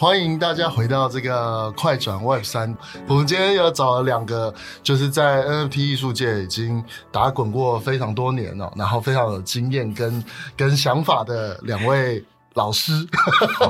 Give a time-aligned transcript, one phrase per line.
[0.00, 2.74] 欢迎大家回到这个快转 Web 三。
[3.06, 6.82] 我们今天要找了两个，就是在 NFT 艺术界已经
[7.12, 10.24] 打滚过非常多年了，然后非常有经验跟
[10.56, 12.24] 跟想法的两位
[12.54, 13.06] 老师。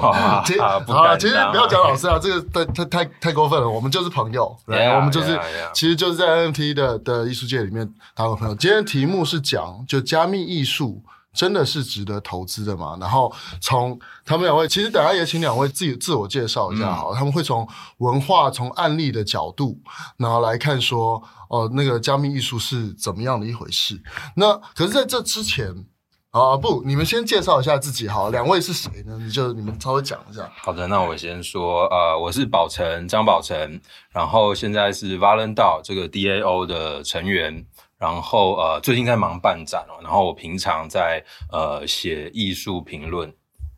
[0.01, 3.69] 啊，其实啊，其实不要讲老师啊，这个太太太太过分了。
[3.69, 5.37] 我们就是朋友，yeah, 我们就是.
[5.75, 8.55] 其实就是在 NFT 的的艺术界里面打过朋友。
[8.55, 11.03] 今天题目是讲就加密艺术。
[11.33, 12.97] 真的是值得投资的嘛？
[13.01, 17.67] 然后从他们两位，其实等下也请两位自己自我介绍一下好，嗯、他们会从
[17.99, 19.81] 文化、从案例的角度，
[20.17, 24.03] 然后来看说，哦、呃，那个加密艺术是怎么样的一回事。
[24.35, 25.73] 那可是在这之前
[26.33, 29.17] 啊，不，你们先介绍一下自己好，两位是谁呢？
[29.21, 30.49] 你就你们稍微讲一下。
[30.63, 33.81] 好的，那我先说，呃，我是宝成张宝成，
[34.13, 37.65] 然后现在是 Valendao 这个 DAO 的成员。
[38.01, 40.01] 然后呃，最近在忙办展哦。
[40.03, 43.33] 然后我平常在呃写艺术评论。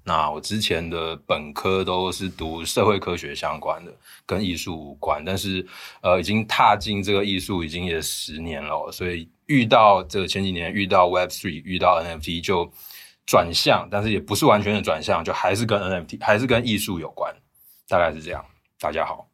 [0.04, 3.92] 那我之前的本科都是读社会科学相关的，
[4.26, 5.24] 跟艺术无关。
[5.24, 5.64] 但是
[6.00, 12.68] 呃，已经踏进这个艺术已经也十年了，所以遇到这个前几年遇到 Web Three，遇到 NFT 就
[13.26, 17.32] 转向，但是也不是完全的转向，就还是跟 NFT 还是跟艺术有关，
[17.88, 18.44] 大概是这样。
[18.80, 19.28] 大家好，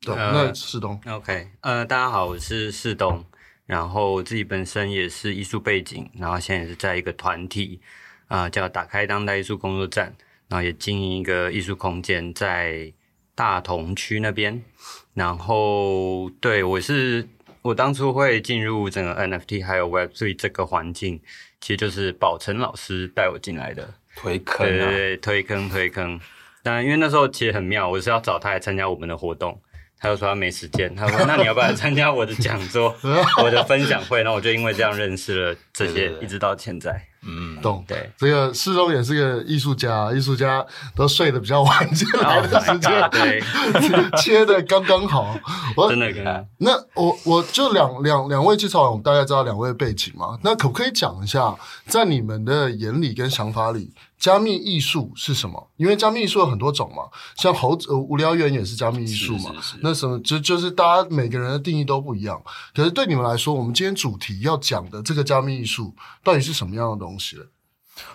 [0.00, 3.22] 对，那世东，OK，呃，大家好，我是世东。
[3.70, 7.80] 然后我自己本身也是艺术背景，然后现在也是在一个团体
[8.26, 10.12] 啊、呃，叫打开当代艺术工作站，
[10.48, 12.92] 然后也经营一个艺术空间在
[13.36, 14.60] 大同区那边。
[15.14, 17.28] 然后对我是，
[17.62, 21.20] 我当初会进入整个 NFT 还有 Web3 这个环境，
[21.60, 26.20] 其实就是宝成老师带我进来的，推坑、啊，对对对，推坑推坑。
[26.64, 29.62] 当然，因为那时候其实很妙，我是要找他来参加我们的活动。
[30.00, 32.94] 他就说他没时间，他说那你要不要来参加我的讲座，
[33.42, 34.22] 我的分享会？
[34.22, 37.04] 然后我就因为这样认识了这些，一直到现在。
[37.22, 37.84] 嗯，懂。
[37.86, 40.64] 对，这个世宗也是个艺术家，艺术家
[40.96, 43.42] 都睡得比较晚进来的时间，oh、对，
[44.16, 45.38] 切的刚刚好。
[45.76, 46.42] 我真的跟他。
[46.56, 50.38] 那我我就两两两位介绍完，我们大概知道两位的背景嘛。
[50.42, 53.92] 那可不可以讲一下，在你们的眼里跟想法里？
[54.20, 55.70] 加密艺术是什么？
[55.78, 57.04] 因为加密艺术有很多种嘛，
[57.36, 59.54] 像猴子、呃、无聊猿也是加密艺术嘛。
[59.54, 59.78] 是是是。
[59.82, 62.40] 那什么，就就是大家每个人的定义都不一样。
[62.74, 67.44] 可是对你们来说，我们今天主题要讲的这个加密艺术到底是什么样的东西呢？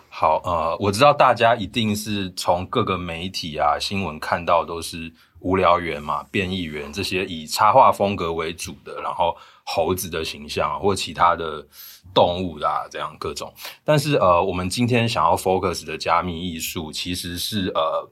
[0.07, 11.67] 好，呃，我知道大家一定是从各个媒体啊、新闻看到都是无聊猿嘛、变异猿这些以插画风格为主的，然后猴子的形象或其他的。
[12.15, 13.53] 动物啊，这样各种，
[13.83, 18.09] 但是呃，我们今天想要 focus 的加密艺术，其实是呃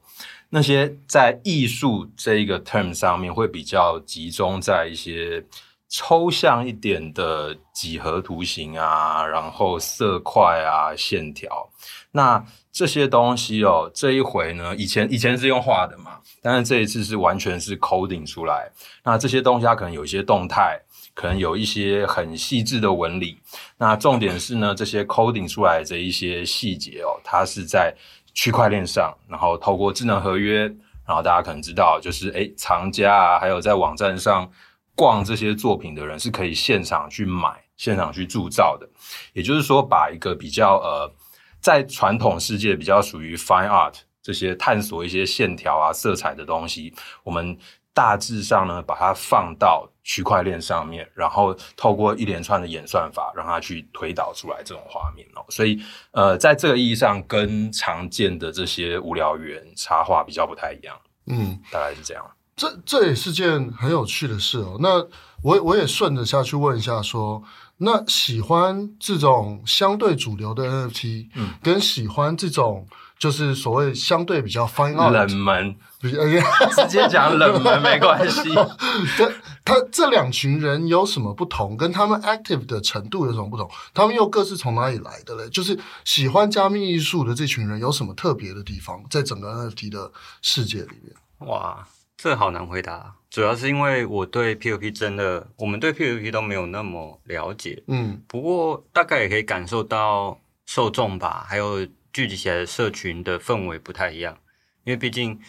[0.49, 5.43] 那些在艺术这一个 term 上面会比较集中在一些
[5.87, 11.67] 抽象一点的几何图形啊，然后色块啊、线条。
[12.11, 18.69] 那这些东西哦，这一回呢，以前以前是用画的嘛，但是这一次是完全是 coding 出来。
[19.03, 20.79] 那这些东西它可能有一些动态。
[21.13, 23.37] 可能有一些很细致的纹理，
[23.77, 27.95] 那重点是呢，这些 coding 出来的一些细节哦，它是在
[28.33, 30.61] 区块链上，然后透过智能合约，
[31.05, 34.51] 然后大家可能知道，就是诶藏家啊，还有在网站上
[34.95, 38.89] 逛这些作品的人是可以现场去买、现场去铸造的。
[39.33, 41.13] 也就是说，把一个比较呃，
[41.59, 46.91] 在传统世界比较属于 fine art 这些探索一些线条啊、色彩的东西，
[47.23, 47.55] 我们。
[47.93, 55.45] 大致上呢，把它放到区块链上面，然后透过一连串的演算法，让它去推导出来这种画面哦。
[55.49, 55.81] 所以，
[56.11, 60.95] 呃，在这个意义上，跟常见的这些无聊猿插画比较不太一样。
[61.27, 62.25] 嗯，大概是这样。
[62.55, 64.77] 这这也是件很有趣的事哦。
[64.79, 65.03] 那
[65.41, 67.43] 我我也顺着下去问一下说，说
[67.77, 72.87] 那喜欢这种相对主流的 NFT，嗯，跟喜欢这种
[73.17, 75.75] 就是所谓相对比较 fine art 冷门。
[76.03, 78.53] 直接讲冷门没关系。
[79.17, 79.31] 这
[79.63, 81.77] 他这两群人有什么不同？
[81.77, 83.69] 跟他们 active 的程度有什么不同？
[83.93, 85.47] 他们又各自从哪里来的嘞？
[85.49, 89.01] 就是喜欢加密艺术的这群人有什么特别的地方？
[89.09, 90.11] 在整个 NFT 的
[90.41, 91.87] 世界里面，哇，
[92.17, 93.15] 这好难回答。
[93.29, 97.81] 主要是因为我对 POP 真的，我们对 POP 都没有那么了解。
[97.87, 104.37] 嗯，不过大概也可以感受到受众吧，还有聚集起来的社群的氛围不太一样，
[104.85, 105.39] 因为毕竟。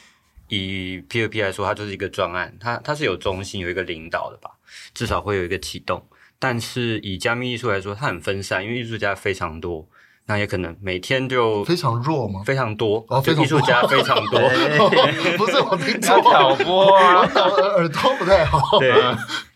[0.49, 4.51] 以 P2P 来说，它就是一个专案，它它是有中心、有一个领导的吧，
[4.93, 6.07] 至少会有一个启动。
[6.39, 9.89] 但是以加密艺术来说，它很分散，因为艺术家非常多，
[10.27, 12.43] 那也可能每天就非常弱吗？
[12.45, 14.39] 非常多，哦，艺术家非常多
[15.39, 17.21] 不是我听错，挑拨啊，
[17.77, 18.79] 耳朵不太好。
[18.79, 18.93] 对，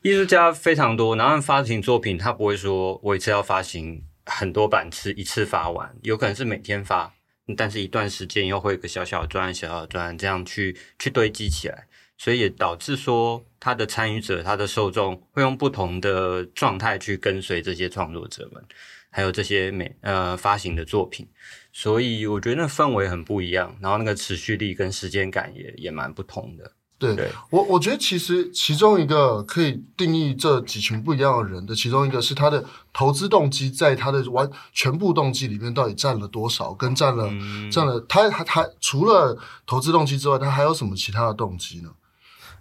[0.00, 7.12] 艺术家非常多，然后发行作品，他不会说我一次要发行很多版次，一次发完，有可能是每天发。
[7.56, 11.88] 但是一段时间又会有个小小的专案、小小的专案这样去去堆积起来，
[12.18, 18.62] 所以也导致说他的参与者、他的受众会用不同的状态去跟随这些创作者们，
[19.08, 21.26] 还有这些美呃发行的作品，
[21.72, 26.70] 所以我觉得那氛围很不一样，然后那个持续力跟时间感也也蛮不同的。
[26.98, 37.28] 对，对我，我觉得其实其中一个可以定义这几群不一样的人的其中一个是他的投资动机，在他的完全部动机里面到底占了多少，跟占了
[37.70, 41.90] 占、嗯、了他他他除了投资动机之外，他还有什么其他的动机呢？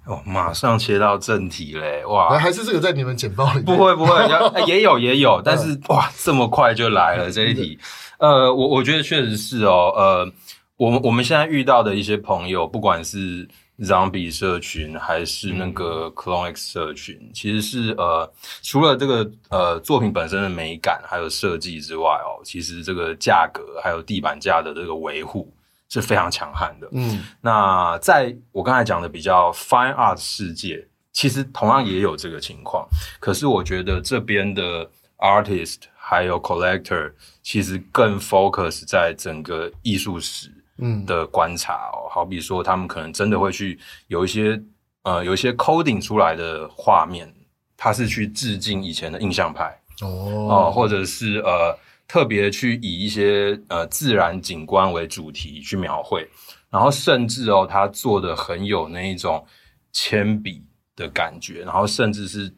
[0.06, 2.06] 哦，马上切到正题嘞！
[2.06, 3.66] 哇，还是这个在你们简报里面？
[3.66, 4.14] 不会不会，
[4.68, 7.80] 也有也有，但是哇，这么快就来了这一题。
[8.20, 10.32] 呃，我我觉得确实是哦，呃，
[10.78, 13.50] 我们我们现在遇到的一些朋友，不管是。
[13.80, 18.32] Zombie 社群还是那个 Clone X 社群，嗯、其实是呃，
[18.64, 25.54] 除了这个呃作品本身的美感还有设计之外哦，其实这个价格还有地板价的这个维护
[25.90, 26.88] 是非常强悍的。
[26.92, 32.88] 嗯，那在我刚才讲的比较 Fine Art 世界，其实同样也有这个情况。
[33.20, 34.90] 可是我觉得这边的
[35.20, 37.14] Artist 还有 Collector
[37.44, 40.52] 其实更 Focus 在整个艺术史。
[40.78, 41.06] 嗯。
[41.06, 44.62] 的观察哦，好比说他们可能真的会去有一些
[45.04, 47.34] 呃有一些 coding 出来的画面，
[47.76, 49.80] 他是去致敬以前的印象派。
[50.02, 51.78] 哦，呃，或者是呃
[52.08, 56.28] 特别去以一些呃自然景观为主题去描绘，
[56.70, 59.44] 然后甚至哦他做的很有那一种
[59.92, 60.64] 铅笔
[60.96, 62.54] 的感觉，然后甚至是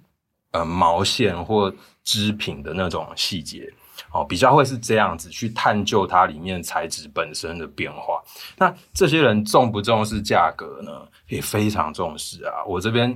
[0.51, 1.73] 呃毛线或
[2.03, 3.71] 织品的那种细节。
[4.11, 8.21] 哦，比较会是这样子去探究它里面材质本身的变化。
[8.57, 11.07] 那这些人重不重视价格呢？
[11.27, 12.65] 也非常重视啊！
[12.65, 13.15] 我这边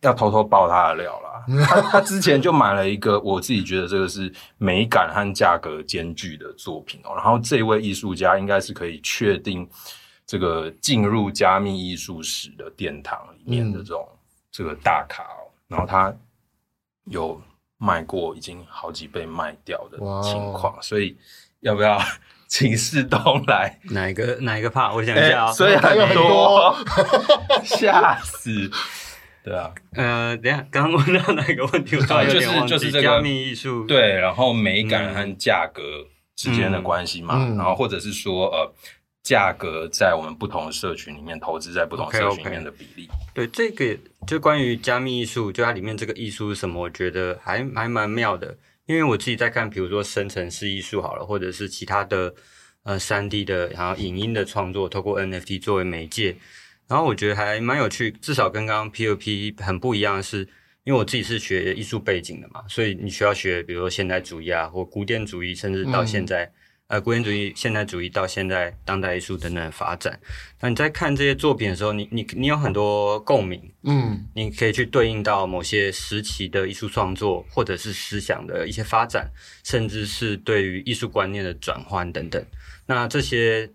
[0.00, 1.44] 要偷偷爆他的料啦。
[1.66, 7.14] 他他之前就买了一个，我自己觉得这个是美感和价格兼具的作品哦。
[7.14, 9.68] 然后这位艺术家应该是可以确定
[10.26, 14.08] 这个进入加密艺术史的殿堂里面的这种
[14.50, 15.46] 这个大咖哦。
[15.68, 16.12] 然后他
[17.04, 17.40] 有。
[17.78, 20.82] 卖过已经好几倍卖掉的情况，wow.
[20.82, 21.16] 所以
[21.60, 21.98] 要不要
[22.48, 23.78] 请士东来？
[23.90, 24.92] 哪一个哪一个怕？
[24.92, 26.76] 我想一下啊、哦欸，所以很多，
[27.64, 28.70] 吓死！
[29.44, 31.96] 对啊，呃，等一下刚刚问到哪个问题？
[31.96, 35.82] 我突就是就是这个加密艺术，对，然后美感和价格
[36.36, 38.74] 之间的关系嘛、嗯，然后或者是说呃。
[39.28, 43.06] 价格在我们不同的社群里面投资在不同社群里面的比例。
[43.06, 43.34] Okay, okay.
[43.34, 43.94] 对，这个
[44.26, 46.80] 就关于加密艺术，就它里面这个艺术是什么？
[46.80, 48.56] 我觉得还还蛮妙的。
[48.86, 52.34] 因为我自己在看，比如说生成式艺术好了，或者是其他的
[52.84, 56.34] 呃三 D 的，然后影音的创作，透过 NFT 作为媒介，
[56.86, 58.10] 然后我觉得还蛮有趣。
[58.10, 60.38] 至少跟刚刚 POP 很不一样的是，
[60.84, 66.46] 因为我自己是学艺术背景的嘛，所以你需要学，比如说现代主义啊，或古典主义，甚至到现在。
[66.46, 66.52] 嗯
[66.88, 70.18] 呃，古典主义、现代主义到现在当代艺术等等的发展，
[70.58, 79.30] 那你在看这些作品的时候，你你你有很多共鸣，嗯，你可以去对应到某些时期的艺术创作，或者是思想的一些发展，
[79.64, 82.42] 甚至是对于艺术观念的转换等等。
[82.86, 83.70] 那这些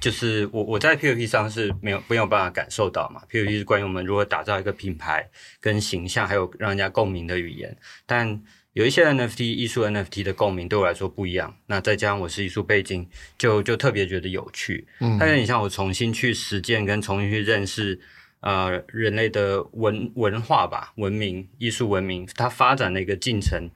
[0.00, 5.28] 就是我我在 POP 上是没有没有办法感受到嘛，POP 是关于我们如何打造一个品牌
[5.60, 8.40] 跟形象，还有让人家共鸣的语言，但。
[8.74, 14.86] 有一些 NFT 艺术 NFT 的共鸣对我来说不一样，那再加上我是艺术背景，就就特别觉得有趣。
[15.00, 18.00] 嗯，它有点像我重新去实践跟重新去认识，
[18.40, 23.68] 呃，人类的文文化吧，文明、艺术文明它发展的一个进程。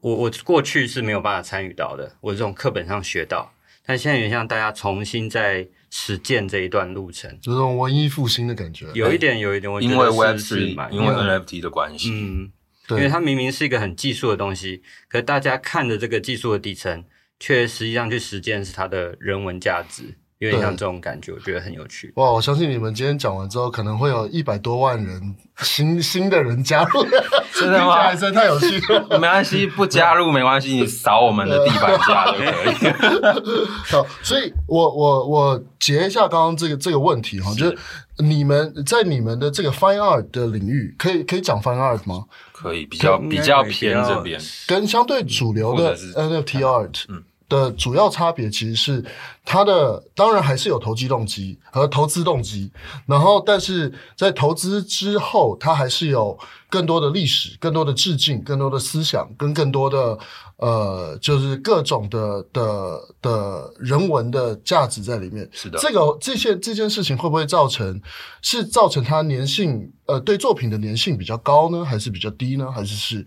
[0.00, 3.52] 我我过去是没有办法参与到的，我这种课本上学到，
[3.84, 8.86] 但现在有点像大家重新在实践这一段路程，这种文艺复兴的感觉。
[8.94, 12.50] 有一点，有一点，我觉得因为 Web3，因为 NFT 的关系，嗯。
[12.96, 17.04] 因为它明明是一个很技术的东西，可大家看着这个技术的底层，
[17.38, 22.10] 却实际上去实践是它的人文价值，有点像这种感觉，我觉得很有趣。
[22.16, 22.32] 哇！
[22.32, 27.04] 我相信你们今天讲完之后，可能会有一百多万人新新的人加入，
[27.52, 28.14] 真的吗？
[28.14, 29.06] 真的太有趣了。
[29.10, 32.92] 没关系，不加入没关系，你扫我们的地板价就可以。
[33.92, 37.76] 好，所以我我我截一下刚刚这个这个问题哈，就是
[38.16, 42.24] 你们在你们的这个 Fine Art 的领域，可以可以讲 Fine Art 吗？
[42.52, 47.04] 可以比较比较偏这边，跟相对主流的 NFT art
[47.50, 49.04] 的主要差别其实是
[49.44, 52.72] 它的当然还是有投机动机和投资动机，
[53.04, 56.38] 然后但是在投资之后，它还是有
[56.70, 60.18] 更多的历史、更多的致敬、更多的思想跟更多的。
[60.60, 65.48] 呃，就是各种的的的人文的价值在里面。
[65.52, 67.98] 是的，这个这些这件事情会不会造成
[68.42, 69.90] 是造成它粘性？
[70.04, 72.70] 呃，对作品的粘性比较高呢，还是比较低呢？
[72.70, 73.24] 还是是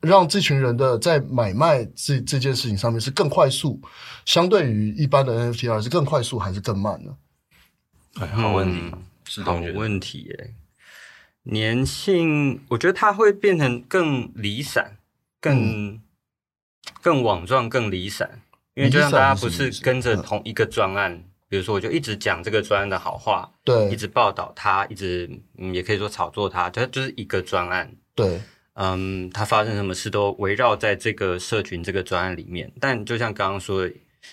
[0.00, 3.78] 让这群人的在买卖这这件事情上面是更快速，
[4.24, 7.14] 相对于一般的 NFT 而是更快速还是更慢呢？
[8.14, 10.54] 哎，好问题，嗯、是好问题耶。
[11.52, 14.96] 粘性，我觉得它会变成更离散，
[15.38, 15.58] 更。
[15.58, 16.00] 嗯
[17.00, 18.40] 更网状、更离散，
[18.74, 28.40] 因为就像大家不是跟着同一个专案，嗯、比如说我就一直讲这个专案的好话，对，一直报道它，一直嗯，也可以说炒作它，它就是一个专案，对，
[28.74, 32.70] 嗯，它发生什么事都围绕在这个社群、这个专案里面。
[32.80, 33.88] 但就像刚刚说的，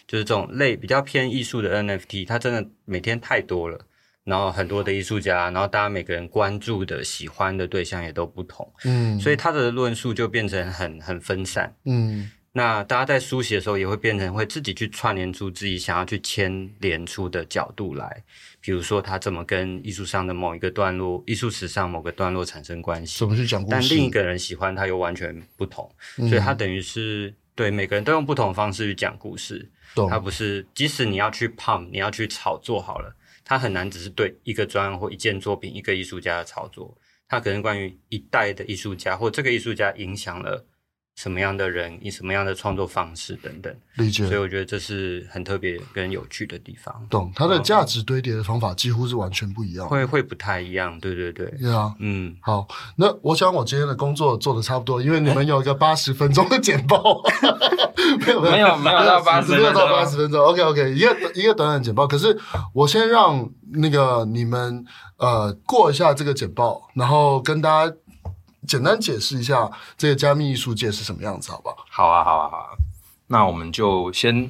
[0.08, 3.79] 就是这种类比较偏艺术的 NFT，它真的每天太多了。
[4.25, 18.24] 然后很多的艺术家，然后大家每个人关注的、喜欢的对象也都不同，嗯，所以他的论述就变成很很分散，嗯，那大家在书写的时候也会变成会自己去串联出自己想要去牵连出的角度来，
[18.60, 29.70] 比如说他怎么跟艺术上的某一个段落、艺术史上某个段落产生关系，怎么去讲故事，但另一个人喜欢他又完全不同，嗯，所以他等于是对每个人都用不同的方式去讲故事，
[30.10, 33.15] 他不是即使你要去 pump，你要去炒作好了。
[33.46, 36.96] 他很难只是对一个专案或一件作品、一个艺术家的炒作，
[37.27, 40.63] 他可能关于一代的艺术家或这个艺术家影响了
[41.20, 43.76] 什么样的人，以什么样的创作方式等等。
[43.98, 44.26] 理解。
[44.26, 46.96] 所以我觉得这是很特别跟有趣的地方。
[47.10, 50.98] 懂，它的价值堆叠的方法几乎是完全不一样，会会不太一样。
[51.02, 51.46] 对对对。
[51.60, 57.22] 对啊，嗯，好，那我想我今天的工作做的差不多，因为你们有一个八十分钟的简报。
[58.26, 60.42] 没有没有没有没有到八十，没有到八十分钟。
[60.42, 62.08] OK OK，一个一个短短简报。
[62.08, 62.36] 可是
[62.74, 64.84] 我先让那个你们
[65.18, 67.94] 呃过一下这个简报，然后跟大家
[68.68, 71.86] 简单解释一下这个加密艺术界是什么样子，好不好？
[71.89, 72.70] 好啊好啊好啊。
[73.28, 74.50] 那我们就先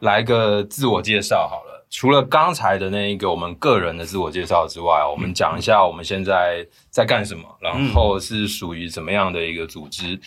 [0.00, 1.86] 来个自我介绍好了。
[1.90, 10.18] 除了刚才的那一个我们个人的自我介绍之外，我们讲一下我们现在在干什么，然后是属于怎么样的一个组织。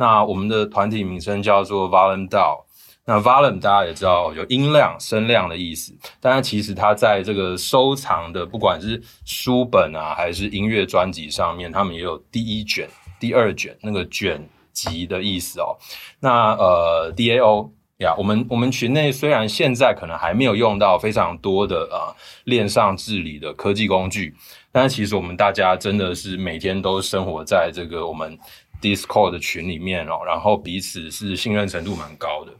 [0.00, 2.64] 那我们的团体名称叫做 Volume DAO。
[3.04, 15.76] 那 Volume 大家也知道有音量、声量的意思，但是其实它在这个收藏的，不管是书本啊，还是音乐专辑上面，他们也有第一卷、第二卷那个卷集的意思哦。
[16.20, 24.32] 那呃，DAO 呀，我们我们群内虽然现在可能还没有用到非常多的啊链上治理的科技工具，
[24.70, 28.38] 但是其实我们大家真的是每天都生活在这个我们。
[28.82, 32.52] Discord 的群里面哦，然后彼此是信任程度蛮高的，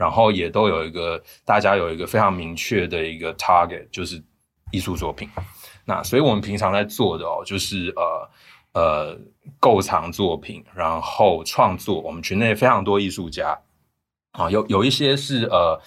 [0.00, 4.18] 然后也都有一个大家有一个非常明确的一个 target，就是
[4.72, 5.28] 艺术作品。
[5.84, 8.30] 那所以我们平常在做的哦，就是呃
[8.72, 9.18] 呃
[9.58, 12.00] 购藏作品，然后创作。
[12.00, 13.54] 我们群内非常多艺术家
[14.32, 15.78] 啊，有有一些是呃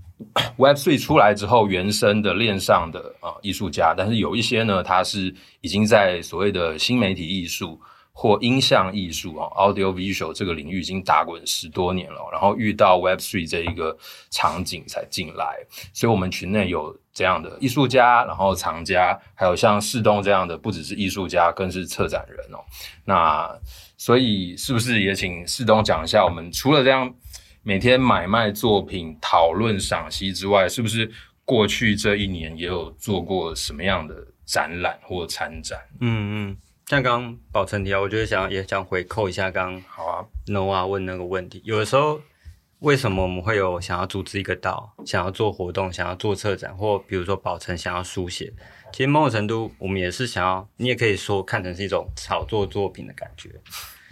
[0.56, 7.78] Web3 出来之后原生的链上的啊艺术家，但是有一些呢，他是已经在所谓的新媒体艺术。
[8.20, 13.96] 或音像艺术啊，audio visual 这个领域已经打滚十多年了，然后遇到 Web Three 这一个
[14.28, 15.54] 场景才进来，
[15.92, 22.58] 所以我们群内有这样的艺术家，然后藏家，还有像世东这样的，不只是艺术家，更是策展人哦。
[23.04, 23.48] 那
[23.96, 27.14] 所以是不是也请世东讲一下，我们除了这样
[27.62, 31.08] 每天买卖作品、讨论赏析之外，是不是
[31.44, 35.78] 过去这一年也有做过什么样的展览或参展？
[36.00, 36.56] 嗯嗯。
[36.88, 41.60] 像刚刚宝成提到，我就是想也想回扣一下刚刚好啊 Noah 问那个问题。
[41.62, 42.18] 有的时候
[42.78, 48.50] 为什么我们会有想要组织一个岛，想要做活动，想要做策展，或比如说宝成想要书写，
[48.90, 53.50] 其实某种程度我们也是想要，你也可以说看成是一种炒作作品的感觉。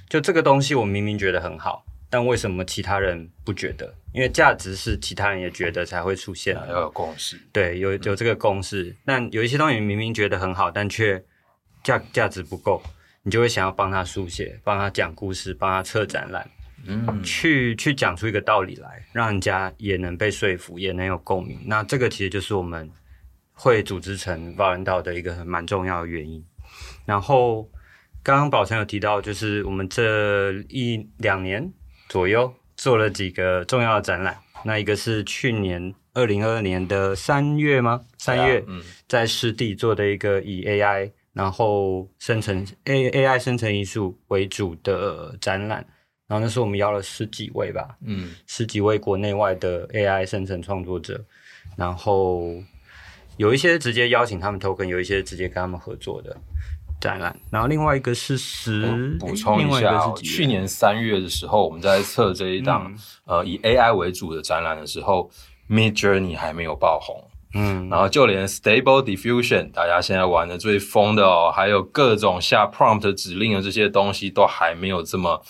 [0.06, 3.94] 就这个东西，我明明觉得很好，但为什么其他人不觉得？
[4.12, 7.40] 因为价值是其他人也觉得才会出现，要有共识。
[7.54, 8.82] 对，有有这个共识。
[8.82, 11.24] 嗯、但有一些东西明明觉得很好，但却
[11.86, 12.82] 价价值不够，
[13.22, 16.50] 你就会想要帮他书写，帮他讲故事，帮他策展览，
[16.84, 21.56] 嗯，去去讲出一个道理来，让人家也能被说服，也能有共鸣。
[21.64, 22.90] 那这个其实就是我们
[23.52, 26.44] 会组织成 Volume DAO 的一个很蛮重要的原因。
[27.04, 27.70] 然后
[28.24, 31.72] 刚刚宝成有提到，就是我们这一两年
[32.08, 34.36] 左右做了几个重要的展览。
[34.64, 38.00] 那一个是去年二零二二年的三月吗？
[38.18, 41.12] 三月，嗯，在湿地做的一个以 AI。
[41.36, 45.84] 然后生成 A A I 生成艺术为主的展览，
[46.26, 51.22] 然后那时候我们邀了十几位吧，嗯，十几位国内外的 A I 生成创作者，
[51.76, 52.54] 然后
[53.36, 56.34] 有一些直接邀请他们 token，有一些直接跟他们合作的
[56.98, 57.38] 展览。
[57.50, 65.30] 然后另外一个是十，补充一下、哦，去年三月的时候，我们在测这一档、嗯、呃以 AI 为主的展览的时候
[65.68, 67.25] ，Midjourney 还没有爆红。
[67.56, 75.42] 嗯，然后就连 Stable Diffusion，大家现在玩的最疯的哦，还有各种下 prompt 指令的这些东西，都还没有这么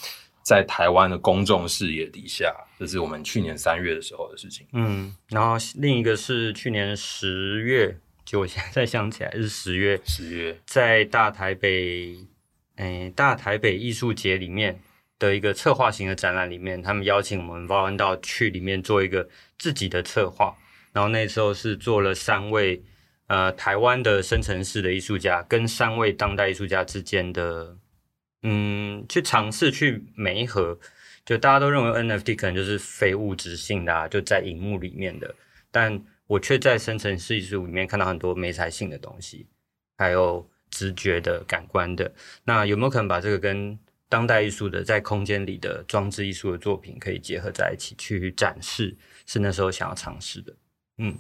[0.43, 2.55] 在台湾的公众视野底下。
[2.79, 4.65] 这是我们去年三月的时候的事情。
[4.73, 12.15] 嗯，然后另一个是去年十月，就我现在想起来是十月，十月在大台北，
[12.77, 14.79] 诶，大台北艺术节里面
[15.19, 19.27] 的一个策划型的展览里面，他们邀请我们 Val 到去里面做一个
[19.59, 20.55] 自己的策划。
[20.97, 22.83] 然后那时候是做了三位
[23.27, 27.77] 呃台湾的生成式的艺术家跟三位当代艺术家之间的
[28.43, 30.79] 嗯去尝试去媒合，
[31.23, 35.35] 就大家都认为 NFT 可能就是非物质性的啊，就在荧幕里面的，
[35.71, 39.47] 但我却在生成式艺术里面看到很多媒材性的东西，
[39.99, 42.11] 还有直觉的感官的。
[42.43, 48.97] 那有没有可能把这个跟当代艺术的在空间里的装置艺术的作品可以结合在一起去展示？
[49.27, 50.55] 是那时候想要尝试的。
[50.99, 51.17] 嗯，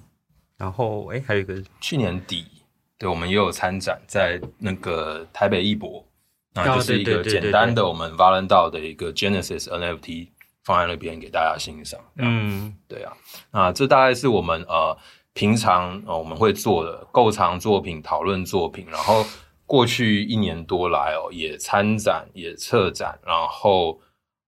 [0.56, 2.46] 然后哎，还有一个去年底，
[2.98, 6.04] 对，我们也有参展在那个台北艺博，
[6.54, 10.28] 那就是一个简单的我们 valentine 的一个 Genesis NFT
[10.64, 12.00] 放在那边给大家欣赏。
[12.16, 13.12] 嗯，对啊，
[13.50, 14.96] 那这大概是我们呃
[15.34, 19.24] 平常呃我们会做的购藏作品、讨论作品，然后
[19.66, 24.00] 过去一年多来哦也参展也策展，然后。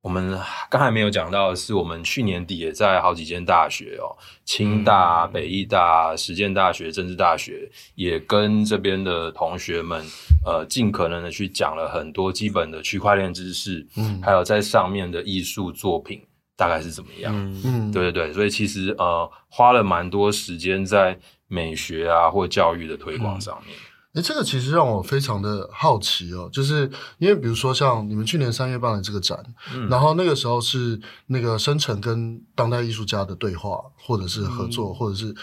[0.08, 10.02] 我们刚才没有讲到的是，我们去年底也在好几间大学哦，清大、北艺大、实践大学、政治大学，也跟这边的同学们，
[10.46, 16.22] 呃，尽可能的去讲了很多基本的区块链知识，嗯，还有在上面的艺术作品
[16.56, 17.30] 大概是怎么样，
[17.62, 23.76] 嗯，对对对，所以其实呃，花了蛮多时间在美学啊或教育的推广上面。
[24.14, 29.38] 诶，这个其实让我非常的好奇哦，就是因为比如说像你们去年三月办的这个展，
[29.74, 35.34] 嗯，然后那个时候是那个生成跟当代艺术家的对话，或者是合作，嗯，或者是，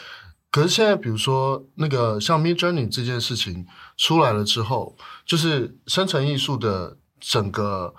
[0.49, 3.67] 可是现在比如说那个像 Midjourney 这件事情
[3.97, 7.93] 出来了之后，就是生成艺术的整个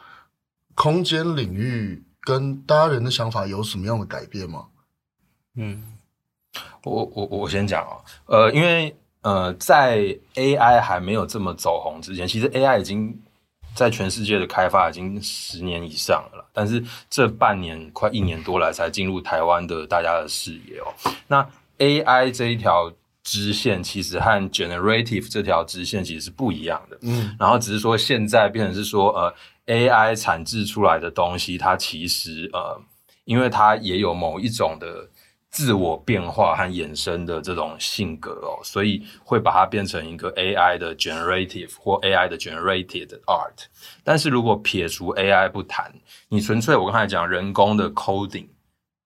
[0.74, 4.66] 空间领域跟大家人的想法有什么样的改变吗？
[5.54, 5.94] 嗯，
[6.82, 8.96] 我我我先讲哦，呃，因为。
[9.26, 13.20] 呃，在 AI 还没有这么走红之前，其实 AI 已经
[13.74, 16.48] 在全世界的开发已经十年以上了。
[16.52, 20.94] 但是这半年快一年多来才进入台湾的大家的视野哦。
[21.26, 21.44] 那
[21.78, 22.92] AI 这一条
[23.24, 26.96] 支线其实和 Generative 这条支线其实是不一样的。
[27.02, 29.34] 嗯，然后只是说现在变成是说，呃
[29.66, 32.80] ，AI 产制出来的东西，它其实呃，
[33.24, 35.08] 因为它也有某一种的。
[35.56, 43.64] 自我变化和衍生的这种性格哦，所以会把它变成一个 AI 的 generative 或 AI 的 generated art。
[44.04, 45.90] 但是如果撇除 AI 不谈，
[46.28, 48.48] 你纯粹我刚才讲人工的 coding，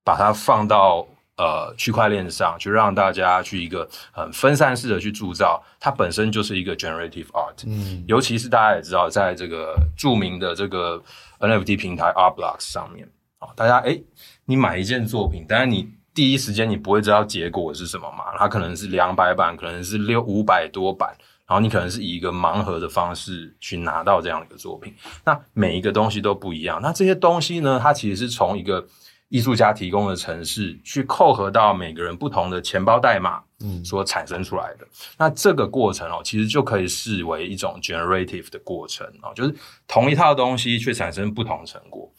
[0.05, 7.63] 把它放到呃区块链上，就让大家去一个很分散式的去铸造，它本身就是一个 generative art。
[7.65, 11.01] 嗯，尤其是大家也知道，在这个著名的这个
[11.39, 13.09] NFT 平台 Art Blocks 上面
[13.39, 14.03] 啊，大家诶，
[14.47, 18.37] 你买一件作品，但是你第一时间你不会知道结果是什么嘛？
[18.37, 24.93] 它可能是两百版，可能是六五百多版，然后你可能是以一个盲盒的方式去拿到这样的一个作品。
[25.25, 26.81] 那每一个东西都不一样。
[26.83, 28.85] 那这些东西呢，它其实是从一个
[29.29, 34.85] 艺术家提供的城市去扣合到每个人不同的钱包代码，嗯，所产生出来的。
[34.85, 34.89] 嗯。
[35.19, 39.55] 那这个过程哦，其实就可以视为一种 generative 的过程哦，就是
[39.87, 42.13] 同一套东西却产生不同成果。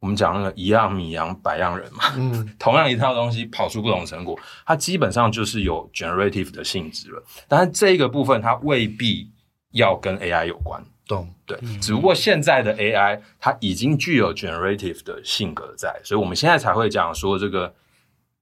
[0.00, 7.22] 我们讲那个一样米养百样人嘛，嗯， 同样一套东西跑出不同成果，它基本上就是有 generative 的性质了。
[7.48, 9.30] 但是这个部分它未必
[9.72, 11.28] 要跟 AI 有关，懂？
[11.44, 17.74] 对，只不过现在的 AI 它已经具有 generative 的性格在，所以我们现在才会讲说这个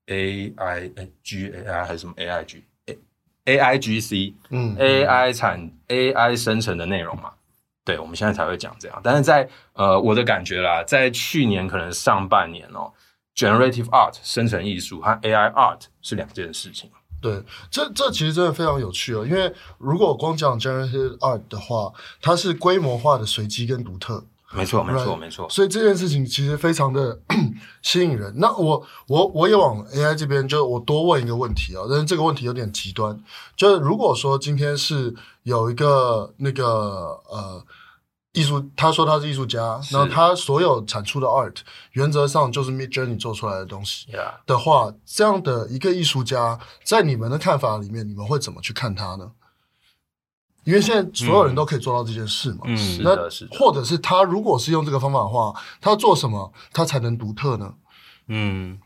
[0.07, 0.91] AI
[1.23, 2.63] G AI 还是什么 AIG
[3.47, 7.31] AIGC，嗯，AI 产 AI 生成的内容嘛。
[7.87, 12.93] 对，我们现在才会讲这样，但是在呃，我的感觉啦，在去年可能上半年哦
[13.37, 16.91] ，generative art 生成艺术和 AI art 是两件事情。
[17.23, 24.25] 对，这这其实真的非常有趣哦，因为如果光讲 generative art 的话，它是规模化的随机跟独特。
[24.57, 25.49] 没错，没错，没错。
[25.51, 27.21] 所以这件事情其实非常的
[27.83, 28.33] 吸引人。
[28.37, 33.23] 那我我我也往 AI 这边，就我多问一个问题啊，但是这个问题有点极端，
[33.57, 37.65] 就是如果说今天是有一个那个呃
[38.33, 41.57] 艺术，他说他是艺术家，然后他所有产出的 art
[41.93, 44.07] 原则上就是 Midjourney 做出来的东西。
[44.47, 49.31] 的话，这样的一个艺术家，在你们的看法里面，你们会怎么去看他呢？
[50.67, 52.61] 因为现在所有人都可以做到这件事嘛。
[52.65, 53.17] 嗯，那
[53.57, 57.75] 或者是他如果是用这个方法的话，他要做什么，他才能独特呢？
[58.29, 58.79] 嗯，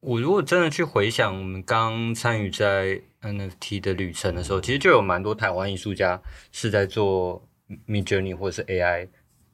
[0.00, 6.20] 我如果真的去回想我们刚参与在 NFT 的旅程的时候，其实就有蛮多台湾艺术家
[6.52, 7.42] 是在做。
[7.86, 9.06] Midjourney 或者是 AI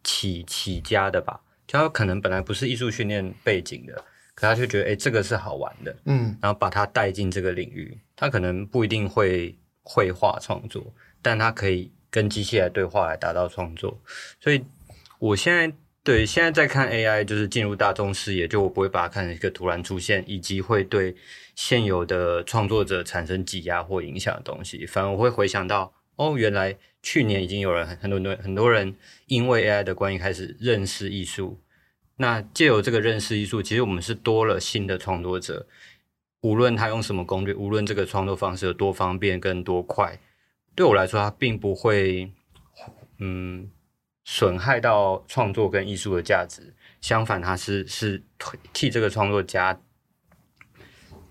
[0.04, 4.04] 起起家的吧，就他可能本来不是艺术训练背景的，
[4.36, 7.98] 可他就觉得哎、欸，这个是好玩的，嗯，然后把他带进这个领域。
[8.14, 10.92] 他可能不一定会绘画创作，
[11.22, 14.00] 但它可以跟机器来对话来达到创作。
[14.40, 14.64] 所以
[15.20, 21.14] 我现在对现在在看 AI，就是进入大众视野，就我不会把它看成一个突然出现，以及会对
[21.54, 24.84] 现有的创作者产生挤压或影响的东西。
[24.84, 26.76] 反而我会回想到，哦，原来。
[27.06, 31.60] 去年已经有人很很多很多很多人因为 AI 的关系开始认识艺术，
[32.16, 35.66] 那借由这个认识艺术，其实我们是多了新的创作者。
[36.44, 40.18] 无论他用什么工具，无论这个创作方式有多方便、跟多快，
[40.74, 42.30] 对我来说，它并不会
[43.18, 43.70] 嗯
[44.24, 46.74] 损害到创作跟艺术的价值。
[47.00, 48.22] 相反，它是是
[48.74, 49.80] 替这个创作加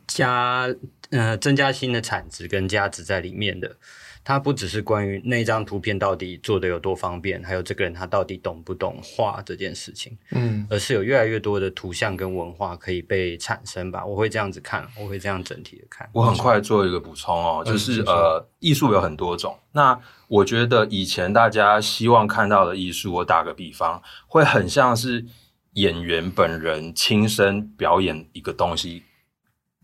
[0.08, 0.68] 加
[1.12, 3.78] 呃增加新的产值跟价值在里面的。
[4.24, 14.06] 它不只是关于那张图片到底做的有多方便，还有这个人他到底懂不懂画这件事情，嗯，而是有越来越多的图像跟文化可以被产生吧。
[14.06, 16.10] 我会这样子看，我会这样整体的看。
[16.14, 19.60] 我很快做一个补充哦，就是呃，艺术有很多种。
[19.74, 25.26] 那我觉得以前大家希望看到的艺术，我打个比方，会很像是
[25.74, 29.04] 演员本人亲身表演一个东西，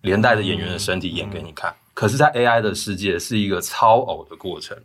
[0.02, 1.72] 连带着演员的身体演给你看。
[1.72, 4.78] 嗯嗯可是，在 AI 的世界是一个超偶的过程，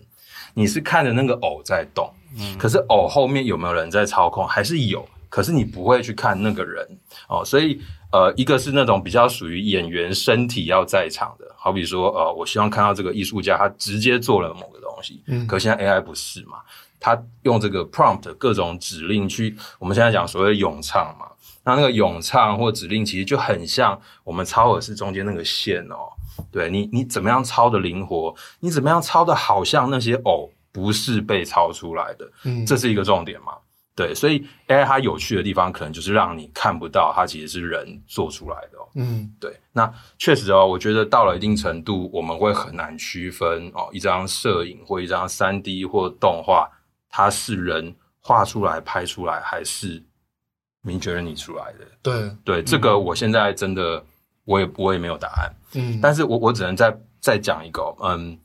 [0.52, 4.44] 你是看着那个偶在动，嗯，可是偶后面有没有人在操控？
[4.44, 6.84] 还是有，可是你不会去看那个人
[7.28, 7.44] 哦。
[7.44, 16.58] 所以，呃，一个是那种比较属于演员身体要在场的，好比说，呃，我希望看到这个艺术家他直接做了某个东西，嗯，可现在 AI 不是嘛？
[16.98, 21.26] 他用这个 prompt 各种指令去，我们现在讲所谓咏唱嘛，
[21.62, 26.10] 那那个咏唱或指令其实就很像我们超耳式中间那个线哦。
[26.50, 28.34] 对你，你怎么样抄的灵活？
[28.60, 32.30] 你怎么样抄的好像那些偶不是被抄出来的？
[32.44, 33.54] 嗯，这是一个重点嘛？
[33.96, 38.88] 对，所以 AI 它有趣的地方，可能就是让你看不到它其实是人做出来的哦。
[38.96, 39.56] 嗯，对。
[39.72, 46.68] 那确实哦，我觉得到了一定程度，我们会很难区分哦，一张摄影或一张三 D 或动画，
[47.08, 50.02] 它是人画出来、拍出来，还是
[50.84, 51.86] Midjourney 出来的？
[52.02, 54.04] 对，对，这个我现在真的。
[54.44, 58.38] 我也我也没有答案，嗯，但是我我只能再再讲一个，嗯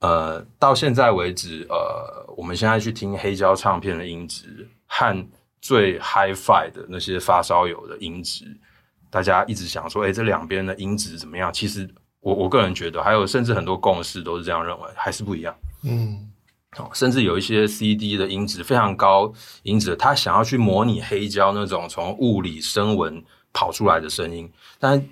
[0.00, 5.26] 呃，到现在为止，呃，我们现在去听黑胶唱片的音质和
[5.60, 8.44] 最 Hi-Fi 的那些发烧友的音质，
[9.10, 11.50] 大家一直想说，哎，这两边的音质怎么样？
[11.52, 11.88] 其实
[12.20, 16.30] 我我个人觉得，还有甚至很多共识都是这样认为，还是不一样，嗯，
[16.76, 25.02] 哦，甚至有一些 CD 的音质非常高音质，他想要去模拟黑胶那种从物理声纹跑出来的声音，但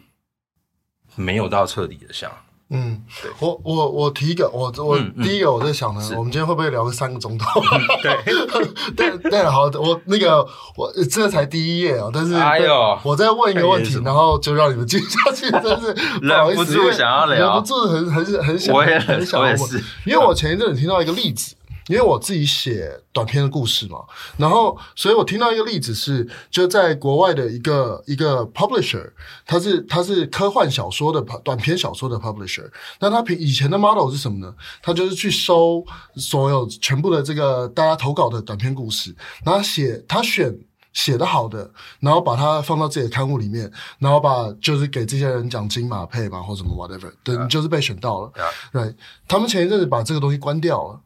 [1.15, 2.31] 没有到彻底的像，
[2.71, 7.61] 嗯，对，我我我提一个，我我、嗯、第一个我在想呢，嗯、我们今天会不会聊个三个钟头？
[8.03, 8.19] 对，
[8.97, 10.47] 对对，好，我那个
[10.77, 19.59] 我这才第一页啊，但是哎呦，我再问一个问题，然后就让你们继续下去， 真是不好意思，忍不住想要聊，忍不住很很很想，我也很想问，
[20.07, 21.55] 因为我前一阵子听到一个例子。
[21.89, 23.99] 因为我自己写短篇的故事嘛，
[24.37, 29.11] 然后，所以我听到一个例子是，就在国外的一个一个 publisher，
[29.45, 34.55] 他是他是科幻小说的短篇小说的 publisher，那他平以前的 model 是什么呢？
[34.83, 35.85] 他就是去收
[36.17, 39.15] 所有全部的这个大家投稿的短篇故事，
[39.45, 40.57] 然后写他选
[40.93, 48.33] 写的好的，然后把它放到自己的刊物里面，然后把就是给这些人奖金马配嘛，或什么 whatever，对，你就是被选到了，
[48.73, 48.95] 对.
[49.27, 51.01] 他们前一阵子把这个东西关掉了。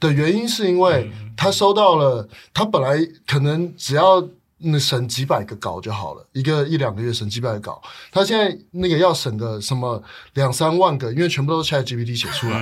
[0.00, 4.26] 的原因是因为他收到了，他本来可能只要
[4.58, 10.02] 那审几百个稿就好了，一个一两个月审几百个稿，他现在那个要审个什么
[10.34, 12.56] 两三万个，因为全部都是 ChatGPT 写出来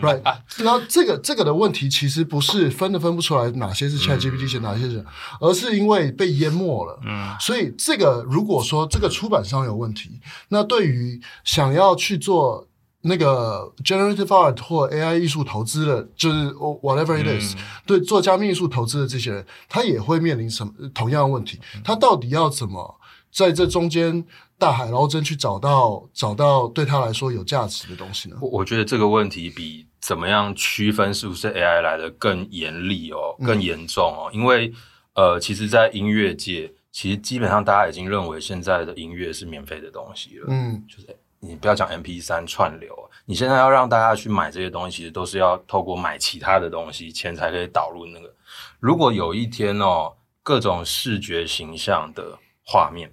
[0.00, 0.22] ，right？
[0.58, 5.04] 然后这个这个的问题其实不是分都分不出来哪些是 ChatGPT 写，哪些是，
[5.40, 6.98] 而是因为被淹没了。
[7.04, 12.66] 嗯，所以这个如果说这个出版商有问题，那对于想要去做。
[13.02, 21.58] 那个 generative art 或 AI 艺术投资的，就是 whatever it is，、嗯、对做加密艺术投资的这些人，他也会面临什么同样的问题？
[21.84, 22.98] 他到底要怎么
[23.30, 24.24] 在这中间
[24.58, 28.36] 大海捞针去找到找到对他来说有价值的东西呢？
[28.40, 34.72] 我我觉得这个问题比怎么样区分是不是 AI 来的更严厉哦，更严重哦，嗯、因为
[35.14, 48.32] 呃，其实，在音乐界，其实基本上大家已经认为现在的音乐是免费的东西了，嗯，就是你不要讲 MP3 串流，你现在要让大家去买这些东西，其实都是要透过买其他的东西，钱才可以导入那个。
[48.78, 53.12] 如果有一天哦，各种视觉形象的画面，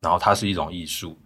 [0.00, 1.16] 然后它是一种艺术，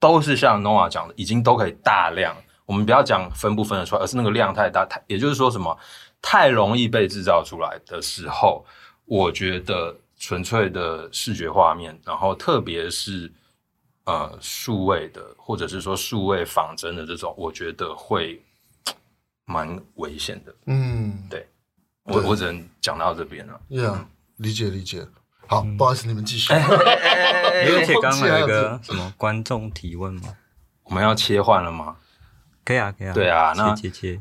[0.00, 2.34] 都是像 n o a 讲的，已经都可以大量。
[2.64, 5.78] 我们不要讲分不分得出来，而是那个量太大，太也就是说什么
[6.22, 8.64] 太容易被制造出来的时候，
[9.04, 13.30] 我觉得纯粹的视觉画面，然后特别是
[14.06, 18.42] 呃数位的，或者是说数位仿真的这种，我觉得会
[19.44, 20.54] 蛮危险的。
[20.64, 21.46] 嗯，对，
[22.04, 23.60] 我我只能讲到这边了。
[23.68, 25.06] Yeah，理解理解。
[25.46, 26.50] 好，不好意思，你们继续。
[26.54, 30.34] 而且刚刚有一个什么观众提问吗？
[30.84, 31.98] 我们要切换了吗？
[32.64, 33.12] 可以啊，可以啊。
[33.12, 33.74] 对啊，那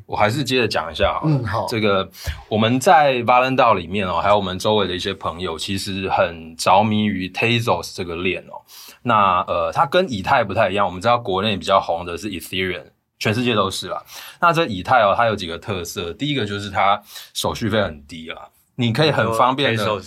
[0.05, 1.19] 我还是接着讲一下。
[1.23, 1.65] 嗯，好。
[1.67, 2.09] 这个
[2.49, 8.61] 我们在 Valendale 里面哦，还有我们周围的一些朋友，其实很着迷于 Tezos 这个链哦。
[9.03, 10.85] 那呃，它跟以太不太一样。
[10.85, 12.85] 我们知道国内比较红的是 Ethereum，
[13.19, 14.03] 全世界都是啦。
[14.41, 16.11] 那这以太哦，它有几个特色。
[16.13, 17.01] 第一个就是它
[17.33, 20.01] 手续费很低啊，你可以很方便的。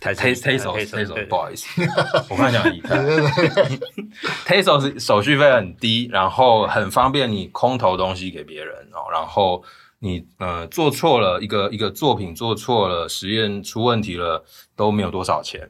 [0.00, 1.66] Tezos，Tezos，不好意思，
[2.30, 2.80] 我刚才讲以
[4.44, 4.62] 太。
[4.62, 9.10] Tezos 手续费很低，然后很方便你空投东西给别人哦。
[9.12, 9.62] 然后
[9.98, 14.42] 你呃做错了一个一个作品做错了，实验出问题了
[14.74, 15.68] 都没有多少钱。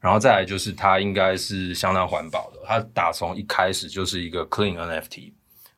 [0.00, 5.32] 然后再来就是它应该是相当环保的，它打从一开始就是一个 Clean NFT。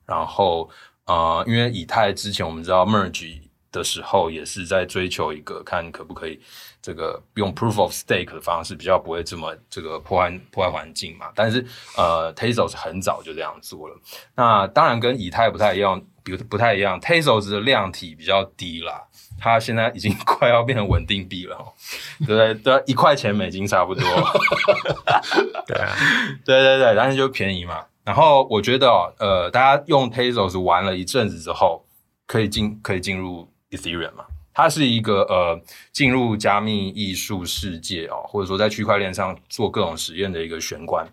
[0.06, 0.68] 然后
[1.06, 3.40] 呃，因为以太之前我们知道 Merge
[3.72, 6.40] 的时候也是在追求一个看可不可以。
[6.83, 11.64] 这个用 proof of stake 的方式比较不会这么这个破坏破坏环境嘛，但是
[11.97, 13.97] 呃 Tezos 很早就这样做了。
[14.35, 19.03] 那当然跟以太不太一样，比如不太一样，Tezos 的量体比较低啦，
[19.38, 21.57] 它现在已经 快要变成稳定币了，
[22.21, 22.55] 对不对？
[22.55, 24.03] 对，一块钱美金差不多。
[25.66, 25.95] 对啊，
[26.45, 27.85] 对对对，但是就便宜嘛。
[28.03, 31.85] 然后我觉得哦，呃，大家用 Tezos 玩了一阵子之后，
[32.27, 34.25] 可以进可以进入 Ethereum 嘛。
[34.52, 41.06] 它是一个呃，进入加密艺术世界哦，或者说在区块链上做各种实验的一个玄关。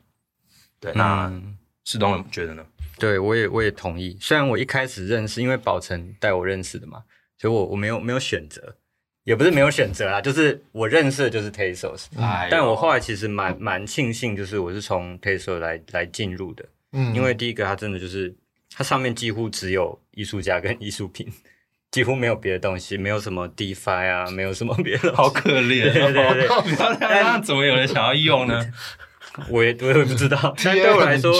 [0.79, 1.31] 对，那
[1.85, 2.65] 士东觉得呢？
[2.99, 4.17] 对，我也我也同意。
[4.19, 7.03] 虽然我一开始认识，因为宝成带我认识的嘛，
[7.37, 8.75] 所以我我没有没有选择，
[9.23, 16.65] 也不是没有选择啦，就是我认识的就是 Tezos，嗯，但我后来其实蛮蛮庆幸，就是我是从 Tezos 来来进入的。
[16.91, 18.35] 嗯，因为第一个它真的就是
[18.71, 21.31] 它上面几乎只有艺术家跟艺术品。
[21.97, 25.11] 几乎没有别的东西，没有什么 DeFi 啊， 没有什么别的。
[25.15, 28.63] 好可怜， 对对对，那怎么有人想要用呢？
[29.49, 30.53] 我也我也不知道。
[30.63, 31.31] 但对我来说，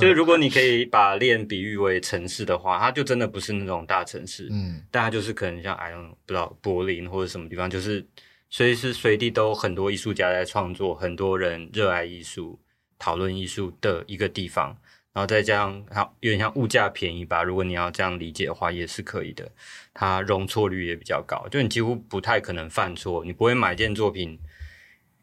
[0.00, 4.48] 就是如果你可以把链比喻为城市的话，它就真的不是那种大城市。
[4.50, 8.06] 嗯，但它就是可能像 don't 不知道柏林或者什么地方，就是
[8.48, 12.58] 随时随地都很多艺术家在创作，很多人热爱艺术、
[12.98, 14.74] 讨论艺术的一个地方。
[15.16, 17.42] 然后再加上，它有点像物价便宜吧？
[17.42, 19.50] 如果你要这样理解的话，也是可以的。
[19.94, 23.24] 它容错率也比较高，就你几乎不太可能犯错。
[23.24, 24.38] 你不会买一件作品，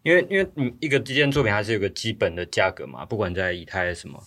[0.01, 4.19] 因为因为你一个这件作品还是有个基本的价格嘛，不管在以太什么。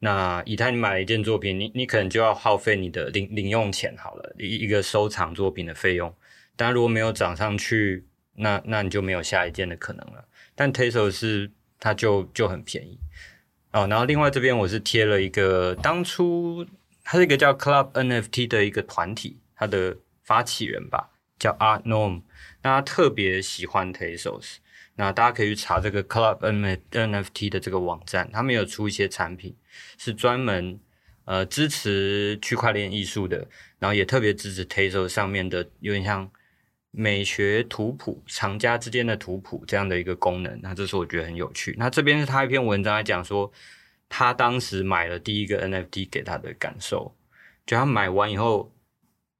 [0.00, 6.14] 那以太你买了一件作品，你你可能就要耗费你的零零用钱好了，一一个收藏作品的费用。
[6.54, 10.22] 但如果没有涨上去，那那你就没有下一件的可能了。
[10.54, 12.98] 但 Tezos 是它就就很便宜。
[13.74, 16.64] 哦，然后另外这边我是贴了一个，当初
[17.02, 21.10] 它是一个叫 Club NFT 的一个团体，它的发起人吧
[21.40, 22.22] 叫 Art Norm，
[22.62, 24.58] 那他特别喜欢 Tezos，
[24.94, 26.38] 那大家可以去查这个 Club
[26.92, 29.56] NFT 的这个网站，他们有出一些产品
[29.98, 30.78] 是专门
[31.24, 33.38] 呃支持区块链艺术的，
[33.80, 36.30] 然后也特别支持 Tezos 上面的有点像。
[36.96, 41.74] 美学图谱，藏家之间的图谱这样的一个功能，那这是我觉得很有趣。
[41.76, 43.50] 那这边是他一篇文章来讲说，
[44.08, 47.12] 他当时买了第一个 NFT 给他的感受，
[47.66, 48.72] 就他买完以后，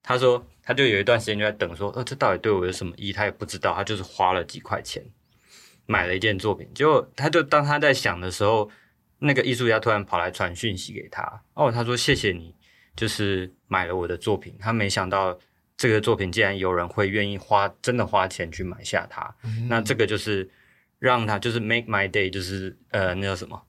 [0.02, 3.12] 他说他就有一段时间就在等说，呃，这到底对我有什么意义？
[3.12, 5.00] 他也不知道，他就是花了几块钱
[5.86, 8.68] 买了一件作品，结果他就当他在想的时候，
[9.20, 12.52] 那个艺术家突然跑来传讯息给他，哦，他说谢谢你，
[12.96, 15.38] 就是买了我的作品，他没想到。
[15.76, 20.48] 这个作品竟然有人会愿意花真的花钱去买下它，嗯、那这个就是
[20.98, 23.60] 让他就是 make my day，就是呃那叫什么，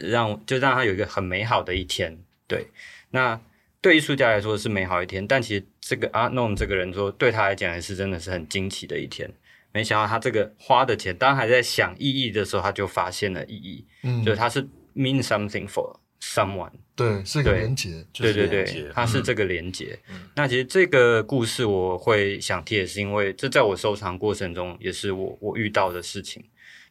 [0.00, 2.18] 让就让他有一个很美好的一天。
[2.46, 2.66] 对，
[3.10, 3.40] 那
[3.80, 9.30] 对艺术家来说是美好一天，但其实这个 Art Gnome 这个人说对他来讲也是真的是很惊奇的一天。
[9.72, 13.86] 没想到他这个花的钱，当还在想意义的时候，他就发现了意义。
[14.02, 14.62] 嗯，就是他是
[14.94, 16.70] mean something for someone。
[16.94, 18.06] 对，是个连接。
[18.12, 19.98] 对对对，它是这个连接。
[20.08, 26.44] 嗯、那其实这个故事我会想提，也，是因为这在我收藏过程中也是我我遇到的事情。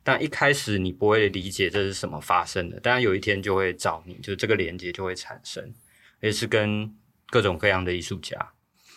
[0.04, 5.72] 但一开始你不会理解这是什么发生的，但有一天就会找你，就这个连接就会产生，
[6.22, 6.91] 也是跟
[7.30, 8.36] 各种各样的艺术家。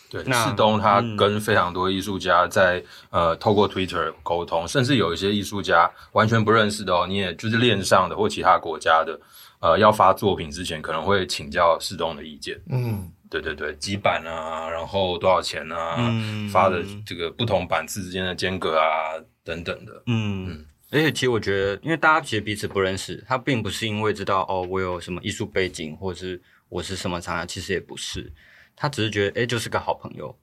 [0.09, 2.79] 对，世东他跟非常多艺术家在、
[3.11, 9.19] 嗯、呃透过 Twitter 沟通，甚至有一些艺术家完全不认识的哦，你也就是链上的或其他国家的，
[9.65, 12.55] 呃，要发作品之前可能会请教世东的意见。
[12.69, 20.03] 嗯，对对对，几版啊，然后多少钱啊，嗯、发的这个不同版次之间的间隔啊等等的。
[20.05, 20.49] 嗯。
[20.49, 28.31] 嗯而且其实我觉得，因为大家其实彼此不认识，他并不是因为知道哦，我有什么艺术背景，或者是我是什么场合，其实也不是，
[28.75, 30.33] 他只是觉得诶，就是个好朋友，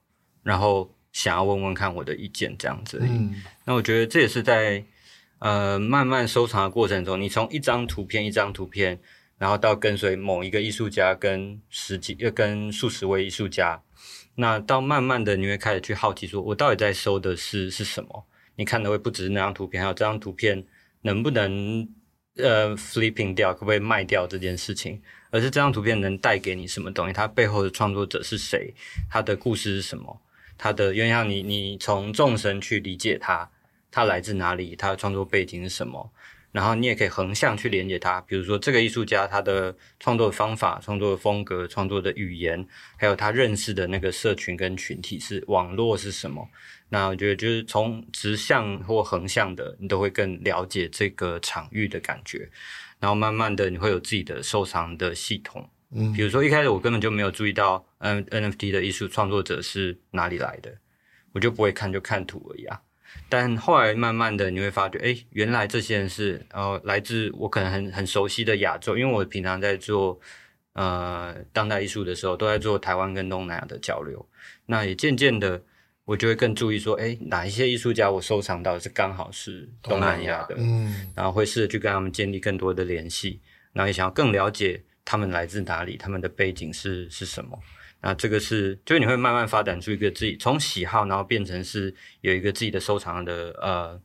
[0.43, 3.11] 然后想要问问看我的意见这样子而已。
[3.11, 3.41] 嗯。
[3.65, 4.83] 那我觉得这也是在
[5.39, 8.99] 呃慢慢收藏的过程中，你从一张图片一张图片，
[9.43, 13.77] 然后到跟随某一个艺术家跟十几又跟数十位艺术家，
[14.35, 18.25] 那到慢慢的你会开始去好奇说，我到底在收的是是什么？
[18.55, 20.63] 你看的会不只是那张图片，还有这张图片
[21.01, 21.85] 能不能
[22.37, 27.11] 呃 flipping 掉，可不可以卖掉这件事情，而是这张图片能带给你什么东西？
[27.11, 28.73] 它背后的创作者是谁？
[29.09, 30.21] 他的故事是什么？
[30.57, 33.51] 他的因为像你，你从众生去理解他，
[33.91, 34.73] 他来自哪里？
[34.73, 36.09] 他的创作背景是什么？
[36.53, 46.47] 然后你也可以横向去连接它，比如说这个艺术家他的创作方法、创作的风格、创作的语言，还有他认识的那个社群跟群体是网络是什么？
[46.89, 52.47] 那我觉得就是从直向或横向的，你都会更了解这个场域的感觉。
[52.99, 55.67] 然后慢慢的，你会有自己的收藏的系统。
[55.91, 60.71] 嗯，比如说一开始我根本就没有注意到，嗯，NFT 的艺术创作者是哪里来的，
[61.31, 62.79] 我就不会看，就看图而已啊。
[63.29, 70.19] 但后来慢慢的，你会发觉，哎，原来这些人是呃来自我可能很很熟悉的亚洲，因为我平常在做
[70.73, 74.25] 呃当代艺术的时候，都在做台湾跟东南亚的交流。
[74.65, 75.61] 那也渐渐的。
[76.05, 83.39] 我就会更注意说，哎，哪一些艺术家我收藏到是刚好是东南亚的，嗯，然后会试着去跟他们建立更多的联系，
[83.71, 87.57] 然后也想要更了解他们来自哪里，他们的背景是是什么。
[88.03, 93.99] 那这个是，就是你会慢慢发展出一个自己从喜好，然后变成是有一个自己的收藏的呃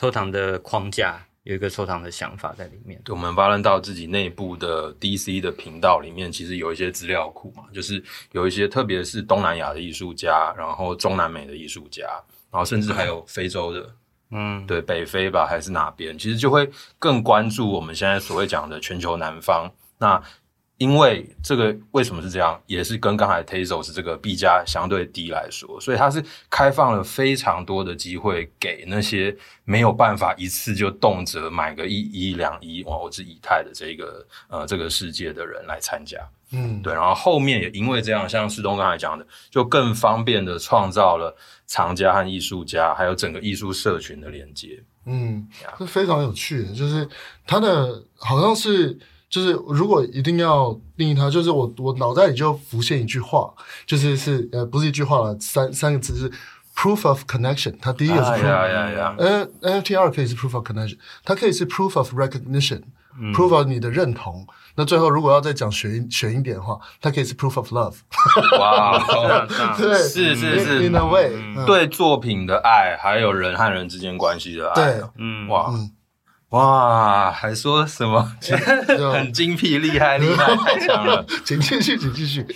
[0.00, 1.24] 收藏的框架。
[1.46, 3.00] 有一个收藏的想法在里面。
[3.04, 12.02] 对，我们发展到自己内部的 DC 的频道里面，其实有一些资料库嘛，就是有一些特别是东南亚的艺术家，然后中南美的艺术家，
[12.50, 13.94] 然后甚至还有非洲的，
[14.32, 16.68] 嗯，对，北非吧还是哪边，其实就会
[16.98, 19.72] 更关注我们现在所谓讲的全球南方。
[19.98, 20.20] 那
[20.78, 29.34] 因为这个为什么是这样，也是跟刚才 Tazos 这个币价相对低来说，所以它是开放了非常多的机会给那些
[29.64, 36.18] 没有办法一次就动辄买个一一两亿或者以太的这个呃这个世界的人来参加。
[36.50, 36.92] 嗯，对。
[36.92, 41.34] 然后后面也因为这样，像世东刚才讲的，就更方便的创造了
[41.64, 44.84] 藏家和艺术家，还有整个艺术社群的连接。
[45.06, 47.08] 嗯，是非常有趣的，就是
[47.46, 48.98] 它的好像是。
[49.28, 53.52] 就是如果一定要定义它，就是我我脑袋里就浮现一句话，
[53.84, 56.30] 就是是呃不是一句话了，三三个字是
[56.76, 57.74] proof of connection。
[57.80, 64.46] 它第一个是 proof，呃 NFT 二可以是 proof of connection，它可以是 proof of recognition，proof、嗯、of 你的认同。
[64.76, 67.96] 那最后如果要再讲悬悬一点的话，它可以是 proof of love。
[68.60, 68.96] 哇，
[69.76, 74.74] 对，是是是 in a way，、嗯、对作品的爱，还有人和人之间关系的爱。
[74.74, 75.70] 对，嗯，哇。
[75.70, 75.90] 嗯
[76.50, 78.22] 哇，还说什么？
[79.12, 81.26] 很精辟，厉害，厉害，太强了！
[81.44, 82.46] 请继续，请继续。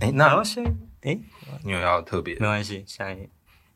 [0.00, 0.64] 哎，那先，
[1.02, 1.18] 哎，
[1.62, 2.34] 你有要特别？
[2.36, 3.28] 没关系，下一页。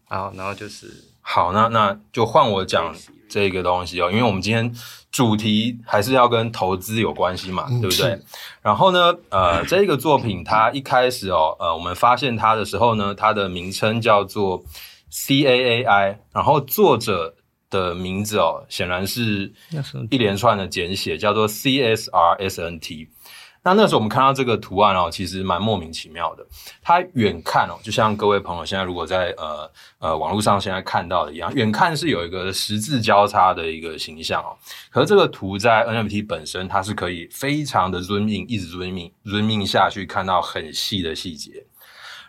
[0.09, 2.95] 好，然后就是好，那那就换我讲
[3.29, 4.75] 这个东西哦，因为我们今天
[5.13, 8.19] 主题还是要跟投资有关系嘛，对不对？
[8.63, 14.65] 然后呢，呃，这个作品它一开始哦，呃，我们发现它的时候呢，它的名称叫做
[15.13, 17.35] CAAI，然后作者。
[17.75, 19.53] 的名字哦，显然是
[20.11, 23.09] 一连串的简写，叫做 CSRSNT。
[23.67, 26.47] 那那时候我们看到这个图案哦，其实蛮莫名其妙的。
[26.83, 34.55] 它远看哦，就像各位朋友现在如果在呃呃网络上现在看到的一样，远看是有一个十字交叉的一个形象哦。
[34.91, 41.65] 可是这个图在 NFT 本身，它是可以非常的 zoom in，一直 zoom in，zoom in 下去看到很细的细节，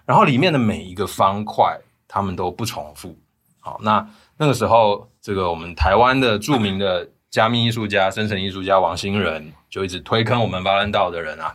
[0.06, 1.78] 然后里面的每一个方块，
[2.08, 3.20] 它们都不重复。
[3.60, 5.10] 好，那那个时候。
[5.26, 11.52] 这个我们台湾的著名的加密艺术家、 生成艺术家王兴仁就一直推坑我们巴伦道的人啊，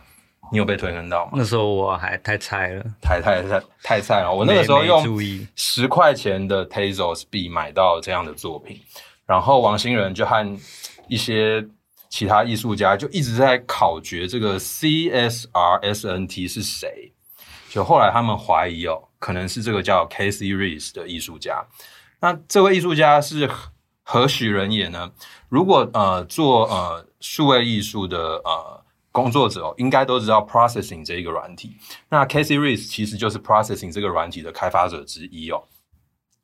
[0.51, 1.31] 你有被推坑到吗？
[1.35, 4.35] 那时候我还太菜了，太太太太菜了。
[4.35, 5.01] 我那个时候用
[5.55, 8.77] 十块钱的 Tezos 币买到这样的作品，
[9.25, 10.59] 然后王兴仁就和
[11.07, 11.65] 一些
[12.09, 17.13] 其他艺术家就一直在考掘这个 CSRSNT 是谁，
[17.69, 21.65] 就后来他们怀疑哦，可能是这个叫 Casey Reese 的艺术家。
[22.21, 23.49] 那这位艺术家是
[24.03, 25.11] 何许人也呢？
[25.49, 31.75] 如果呃做呃数位艺术的呃工作者哦，应该都知道 Processing 这一个软体。
[32.09, 35.63] 那 Casey Reese 其实就是 Processing 这个软体的开发者之一哦。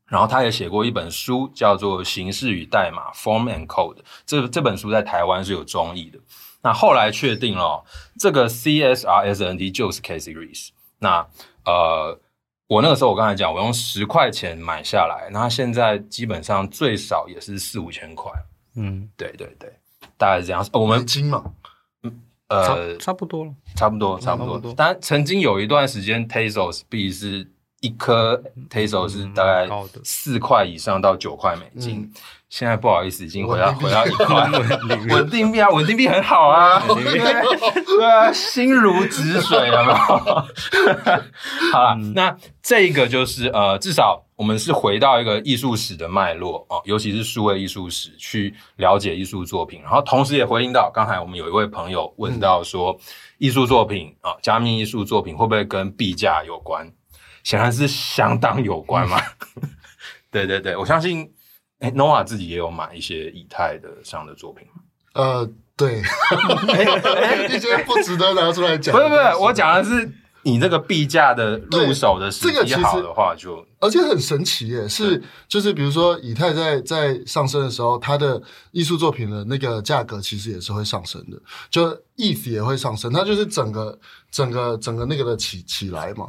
[0.07, 3.97] 然后他也写过一本书，叫做《形式与代码》（Form and Code）。
[4.25, 6.17] 这这本书在台湾是有中译的。
[6.63, 7.83] 那后来确定了，
[8.17, 10.69] 这个 CSRSNT 就是 Casey Reese。
[10.99, 11.27] 那
[11.65, 12.19] 呃，
[12.67, 18.31] 我那个时候我刚才讲，我用十块钱买下来，那现在基本上最少也是四五千块。
[18.75, 19.71] 嗯，对对对，
[20.17, 20.61] 大概是这样。
[20.73, 21.43] 哦、我们金嘛，
[22.03, 24.73] 嗯呃，差不多了，差不多差不多。
[24.75, 27.51] 但曾经有一段时间，Tezos 币是。
[27.81, 29.69] 一颗 Tesos 是大概
[30.03, 32.13] 四块以上到九块美金，嗯、
[32.49, 34.49] 现在不好意思，已经回到回到一块。
[35.13, 35.59] 稳定币。
[35.59, 37.03] 啊，稳定币很好啊，对，
[37.83, 39.97] 对啊，心如止水了嘛。
[41.73, 52.97] 好了，嗯、那这个就是呃，至少我们是回到一个艺术史的脉络哦，尤其是数位艺术史，去了解艺术作品，然后同时也回应到刚才我们有一位朋友问到说，
[53.39, 56.89] 艺术作品啊，加密艺术作品会不会跟币价有关？
[57.43, 59.21] 显然是相当有关嘛，
[60.31, 61.29] 对对对，我相信，
[61.79, 64.67] 哎，Noah 自己也有买一些以太的上的作品。
[65.13, 66.01] 呃，对，
[67.49, 68.95] 一些不值得拿出来讲。
[68.95, 70.11] 不是不是，我讲的是
[70.43, 83.99] 你这个币价的入手的时机好的话就，就而且很神奇耶，是就是比如说以太在在上升的时候，它的艺术作品的那个价格其实也是会上升的，就 ETH 也会上升，它就是整个
[84.31, 86.27] 整个整个那个的起起来嘛。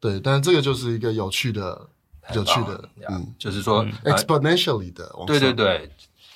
[0.00, 1.80] 对，但是这个就是一个有趣的、
[2.34, 5.90] 有趣的，嗯，就是说、嗯、exponentially 的，对对对，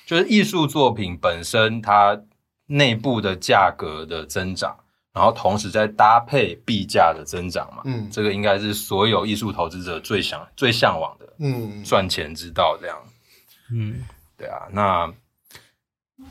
[0.05, 2.19] 就是艺术作品本身它
[2.65, 4.77] 内部的价格的增长，
[5.13, 12.97] 然后同时再搭配币价的增长嘛，嗯，这个应该是所有艺术投资者最想、最向往的，嗯，赚钱之道这样，
[13.71, 14.03] 嗯，
[14.37, 15.13] 对啊，那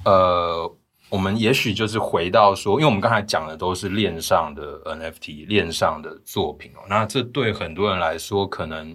[0.05, 0.77] 呃。
[1.09, 6.81] 我们也许就是回到说，因为我们刚才讲的都是链上的 NFT，链上的作品哦。
[6.89, 8.95] 那这对很多人来说，可能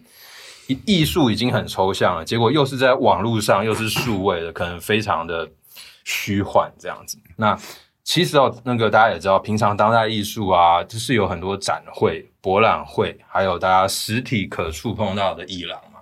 [0.86, 5.50] 艺术已经很抽象了，结果又是在网络上，又是数位的，可能非常的
[6.06, 7.18] 虚幻这样子。
[7.36, 7.58] 那
[8.04, 16.00] 其实哦，那个大家也知道，平常当代艺术啊，就是有很多展会、博览会，还有大家实体可触碰到的艺廊嘛。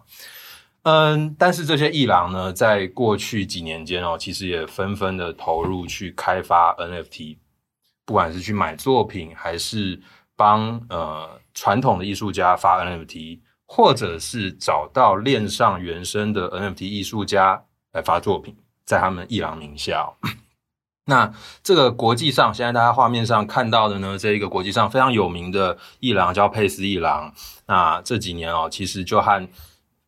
[0.84, 7.38] 嗯，但是这些艺廊呢，在过去几年间哦，其实也纷纷的投入去开发 NFT，
[8.06, 10.00] 不管是去买作品，还是
[10.38, 13.40] 帮呃传统的艺术家发 NFT，
[13.72, 20.18] 或者是找到链上原生的 NFT 艺术家来发作品，在他们艺廊名下哦。
[21.06, 27.32] 那这个国际上，现在大家画面上看到的呢，这一个国际上非常有名的艺廊叫佩斯艺廊。
[27.68, 29.48] 那这几年哦，其实就和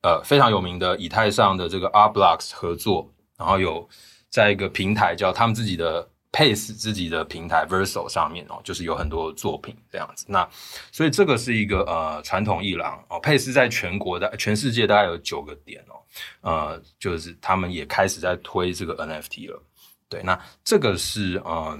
[0.01, 3.87] 呃，非常有名的以太上的这个 Art Blocks 合作，然后有
[4.29, 10.25] 在一个平台叫他们自己的 Pace 自己的平台 Verso 上面哦，就是有很多作品这样子。
[10.27, 10.47] 那
[10.91, 15.99] 所以这个是一个呃传统艺廊哦，Pace 在全国的全世界大概有九个点哦，
[16.41, 19.61] 呃，就是他们也开始在推这个 NFT 了。
[20.09, 21.79] 对，那这个是嗯、呃、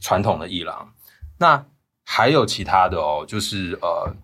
[0.00, 0.92] 传统的艺廊，
[1.38, 1.64] 那
[2.04, 4.14] 还有其他的哦，就是呃。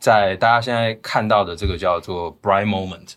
[0.00, 3.14] 在大家现在看到的这个叫做 Bright Moment，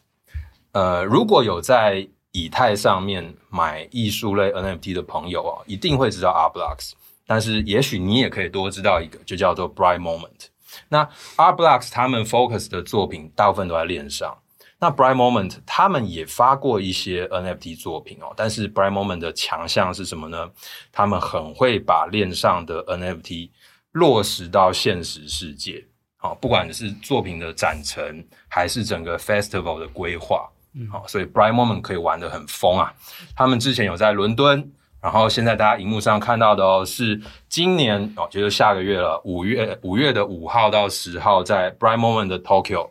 [0.72, 6.94] 呃，如果有在以太上面买艺术类 NFT 的朋友啊，一定会知道 Rblocks，
[7.28, 10.48] 但是也许你也可以多知道一个，就叫做 Bright Moment。
[10.88, 11.04] 那
[11.36, 14.38] Rblocks 他们 focus 的作品大部分都在链上，
[14.80, 20.50] 那 Bright Moment 他们也发过一些 NFT 作品哦，但是 Bright Moment 的强项是什么呢？
[20.92, 23.50] 他们很会把链上的 NFT
[23.92, 25.86] 落实到现实世界。
[26.16, 32.94] 好，不管是作品的展陈，还是整个 festival 的规划，嗯，好，所以 Brian Moment 可以玩得很疯啊。
[33.36, 37.20] 他们之前有在伦敦，然后现在大家荧幕上看到的哦，是
[37.50, 42.90] 今年哦，就是下个月了，五月五月的五号到十号，在 Brian Moment 的 Tokyo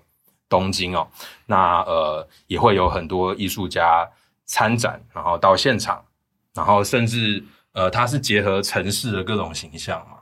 [0.48, 1.08] 东京哦，
[1.46, 4.08] 那呃也会有很多艺术家
[4.44, 6.04] 参展，然后到现场，
[6.54, 10.18] 然后甚至呃，它是结合城市的各种形象嘛。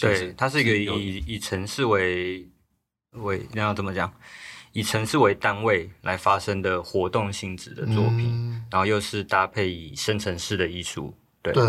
[0.00, 2.48] 对，它是一个以以城市为
[3.12, 4.12] 为那要怎么讲？
[4.76, 11.16] 以城市为单位来发生的活动性质的作品，嗯、然后又是搭配以生成式的艺术。
[11.40, 11.64] 对，对，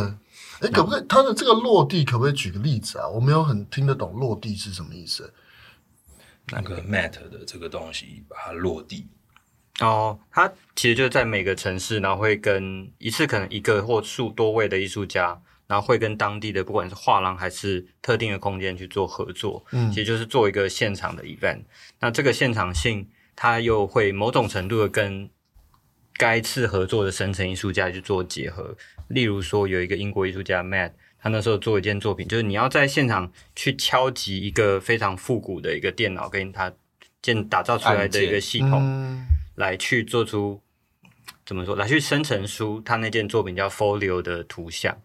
[0.59, 1.05] 哎，可不可以？
[1.07, 3.07] 它的这个落地可不可以举个例子啊？
[3.07, 5.33] 我没有很听得懂落地是什么意思。
[6.47, 9.07] 那个 mat 的这个东西把它落地，
[9.79, 21.63] 哦，它其实就在每个城市，然后会跟一次可能一个或数多位的艺术家，然后会跟当地的不管是画廊还是特定的空间去做合作，嗯，其实就是做一个现场的 event。
[21.99, 25.29] 那这个现场性，它又会某种程度的跟
[26.17, 28.75] 该次合作的生成艺术家去做结合。
[29.09, 36.73] 例如说，有一个英国艺术家 Matt，他那时候做一件作品，就是你要在现场去敲击一个非常复古的一个电脑，跟他
[37.21, 40.61] 建打造出来的一个系统，来去做出
[41.45, 41.75] 怎么说？
[41.75, 44.97] 来去生成出他那件作品叫 Folio 的图像。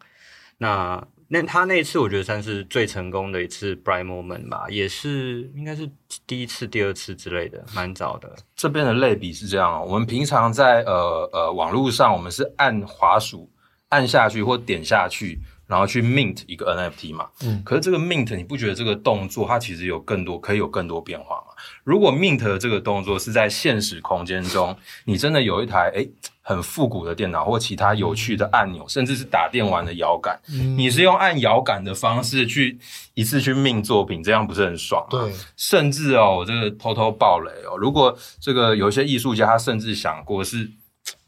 [0.58, 5.90] 那那他那次，我觉得算是最成功的一次 Bright Moment 吧，也是应该是
[6.26, 8.36] 第一次、第二次之类的，蛮早的。
[8.54, 13.50] 这边的类比是这样哦，我们平常在呃呃网络上，我们是按滑鼠
[13.88, 15.40] 按下去或点下去，
[15.72, 17.26] 然后去 mint 一个 NFT 嘛。
[17.42, 17.62] 嗯。
[17.64, 21.54] 可是这个 mint，你不觉得这个动作它其实有更多可以有更多变化吗？
[21.82, 26.06] 如果 mint 的这个动作是在现实空间中，你真的有一台诶
[26.42, 32.78] 很复古的电脑或其他有趣的按钮，甚至是打电玩的摇杆，嗯、你是用按摇杆的方式去
[33.14, 35.08] 一次去 mint 作品，这样不是很爽吗？
[35.10, 40.68] 对，甚至哦，我这个偷偷爆雷哦，如果这个有一些艺术家，他甚至想过是，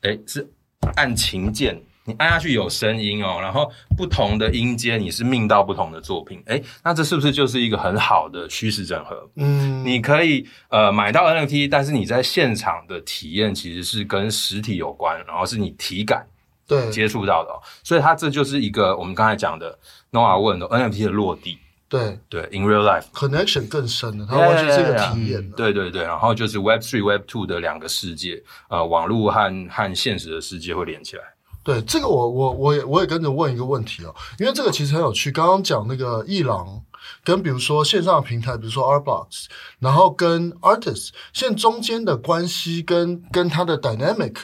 [0.03, 0.47] 诶是
[0.97, 1.81] 按琴键。
[2.07, 9.29] 你按下去有声音哦，然后不同的音阶你是 mint 到不同的作品，诶，那这是不是就是一个很好的虚实整合？
[9.37, 16.27] 嗯，你可以呃买到 NFT，但是你在现场的体验其实是跟实体有关，然后是你体感
[16.67, 16.91] 对。
[16.91, 19.79] 接触到的哦，所以它这就是一个我们刚才讲的
[20.13, 22.19] Noah 问的 NFT 的落地，对。
[22.29, 31.23] 对，in real life connection 更深了，它完全是一个体验，嗯，对对对，然后就是 Web Three Web Two 的两个世界，呃，网络和和现实的世界会连起来。
[31.65, 35.33] 对这个我我我也我也跟着问一个问题哦，因为这个其实很有趣。
[35.33, 36.81] 刚刚讲那个艺廊
[37.25, 39.47] 跟比如说线上平台，比如说 Arbox，
[39.79, 44.37] 然后跟 Artist，现在中间的关系跟跟它的 dynamic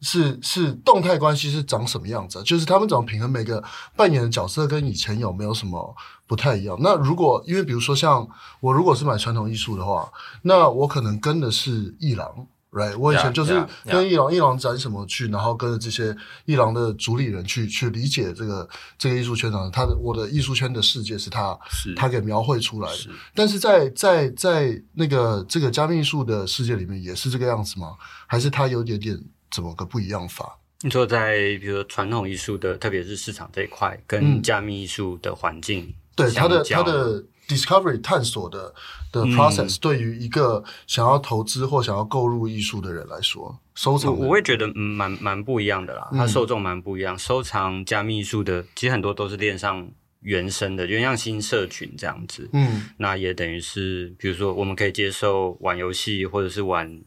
[0.00, 2.42] 是是动态关系是长什么样子？
[2.42, 3.62] 就是他们怎么平衡每个
[3.94, 5.94] 扮演的角色跟以前有没有什么
[6.26, 6.76] 不太一样？
[6.80, 8.26] 那如果因为比如说像
[8.60, 10.10] 我如果是买传统艺术的话，
[10.40, 12.46] 那我可能跟的是艺廊。
[12.72, 13.52] Right，我以前就是
[13.84, 16.16] 跟艺廊艺廊展什么去，然后跟着这些
[16.46, 18.66] 艺廊的主理人去去理解这个
[18.96, 22.96] 这个艺术圈的他的我的艺术圈的世界是他是他给描绘出来的。
[22.96, 27.92] 是但是在在在那个这个加密艺术的世界里面也是这个样子吗？
[28.26, 30.58] 还是他有点点怎么个不一样法？
[30.80, 37.22] 你说在比如说传统艺术的，特别是市场这一块，跟加密艺术的环境、嗯，对它的他的。
[37.52, 38.74] Discovery 探索的
[39.12, 47.14] 的 process、嗯、对于一个想要投资或想要购入艺术的人来说，收藏我会觉得嗯蛮蛮不一样的啦，它受众蛮不一样。
[47.14, 49.86] 嗯、收藏加密艺术的其实很多都是链上
[50.20, 52.48] 原生的，就像新社群这样子。
[52.52, 57.00] 嗯，那也等于是比如说我们可以接受玩游戏或者是玩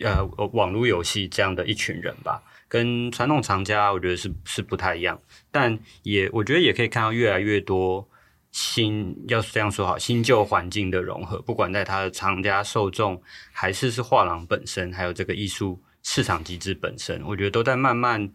[0.00, 5.20] 呃网络游戏这样的一群人吧，跟传统藏家我觉得是是不太一样，
[5.52, 8.08] 但也我觉得也可以看到越来越多。
[8.54, 13.20] 新要是这样说好，新旧环境的融合，不管在它的藏家受众，
[13.52, 18.30] 还是是画廊本身，还有这个艺术市场机制本身，我觉得都在慢慢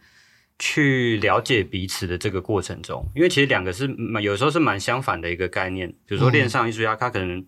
[0.60, 3.04] 去了解彼此的这个过程中。
[3.16, 3.90] 因为其实两个是
[4.22, 7.46] 有时候是蛮相反的一个概念，比如说恋上艺术家，他可能。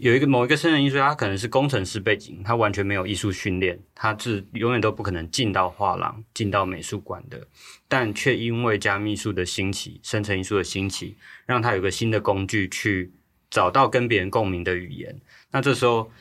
[0.00, 7.48] 有一个某一个生人艺术家，他可能是工程师背景，他完全没有艺术训练，他是永远都不可能进到画廊、进到美术馆的。
[7.88, 13.12] 但却因为加密术的兴起、生成艺术的兴起，让他有个新的工具去
[13.50, 15.20] 找到跟别人共鸣的语言。
[15.50, 16.12] 那这时候，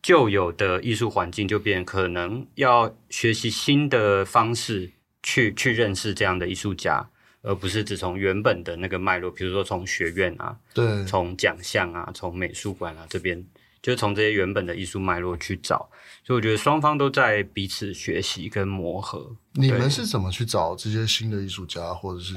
[0.00, 4.92] 旧有的艺术环境就变可能要学习新的方式
[5.24, 7.10] 去去认识这样的艺术家。
[7.46, 13.40] 而不是只从原本的那个脉络，比如说从学院啊，对，从奖项啊，从美术馆啊这边，
[13.80, 15.88] 就是从这些原本的艺术脉络去找。
[16.24, 19.36] 所以我觉得双方都在彼此学习跟磨合。
[19.52, 22.34] 你们是怎么去找这些新的艺术家，或者是？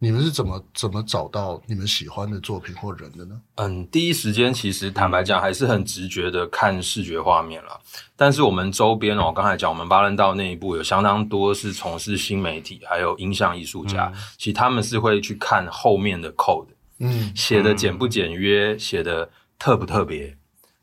[0.00, 3.40] 你们是怎么怎么找到你们喜欢的作品或人的呢？
[3.56, 7.80] 嗯，第一时间其实坦白讲还是很直觉的看视觉画面了。
[8.14, 16.68] 但是我们周边哦，刚才讲我们巴伦道那一部有相当多是从事新媒体还有音像艺术家，嗯、其实他们是会去看后面的 code，
[17.00, 19.28] 嗯，写的简不简约，写的
[19.58, 20.36] 特不特别，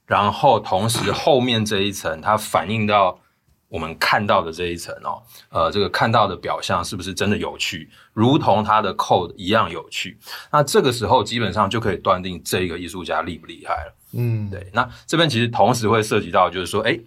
[0.05, 3.19] 然后同时后面这一层它反映到。
[3.67, 10.17] 我们看到的这一层哦，呃，这个看到的表象是不是真的有趣，如同它的 code 一样有趣？
[10.51, 13.95] 那这个时候基本上就可以断定这个艺术家厉不厉害了。
[14.13, 14.69] 嗯，对。
[14.73, 16.97] 那这边其实同时会涉及到，就是说，哎，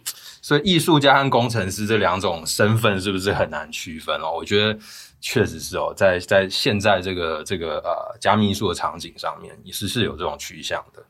[0.42, 4.32] 所以艺术家和工程师这两种身份是不是很难区分哦？
[4.36, 4.78] 我觉得
[5.20, 11.02] 确实是哦，在在现在这个这个呃加密艺术的场景上面，也是是有这种趋向的。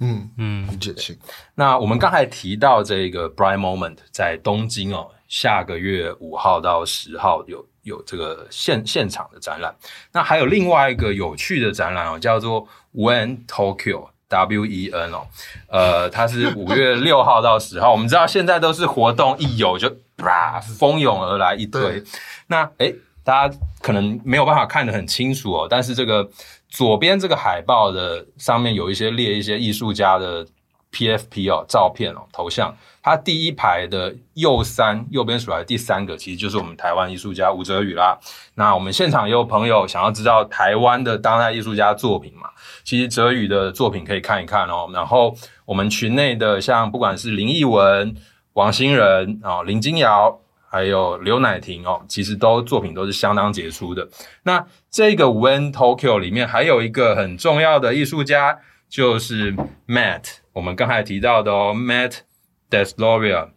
[0.00, 1.16] 嗯嗯，很解气。
[1.54, 9.74] 那我们刚才提到这个 Bright Moment 在东京哦，下个月五号到十号有有这个现现场的展览。
[10.12, 15.26] 那还有另外一个有趣的展览哦，叫做 When Tokyo W E N 哦，
[15.68, 17.92] 呃，它是五月六号到十号。
[17.92, 22.02] 我们知道现在都是活动一有就啪蜂拥而来一堆。
[22.48, 26.28] 那诶，大家可能没有办法看得很清楚哦，但是这个。
[26.74, 30.44] 左边这个海报的上面有一些列一些艺术家的
[30.90, 32.76] PFP 哦，照片哦，头像。
[33.00, 38.18] 它第一排的右三，右边数来第三个，其实就是我们台湾艺术家吴哲宇啦。
[38.56, 42.48] 那我们现场也有朋友想要知道台湾的当代艺术家作品嘛？
[42.82, 44.90] 其实哲宇的作品可以看一看哦。
[44.92, 45.32] 然后
[45.64, 48.16] 我们群内的像不管是林艺文、
[48.54, 50.40] 王新仁啊、林金瑶。
[50.74, 54.08] 还有刘乃婷哦，其实都作品都是相当杰出的。
[54.42, 58.58] 那这个 When Tokyo 里面还有一个很重要的艺术家，
[58.88, 59.54] 就是
[59.86, 62.22] Matt，我们刚才提到的哦，Matt
[62.68, 63.50] Deslauriers。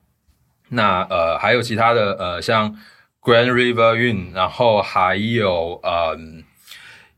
[0.69, 2.77] 那呃，还有其他的呃，像
[3.19, 6.43] Grand River Yun，然后还有嗯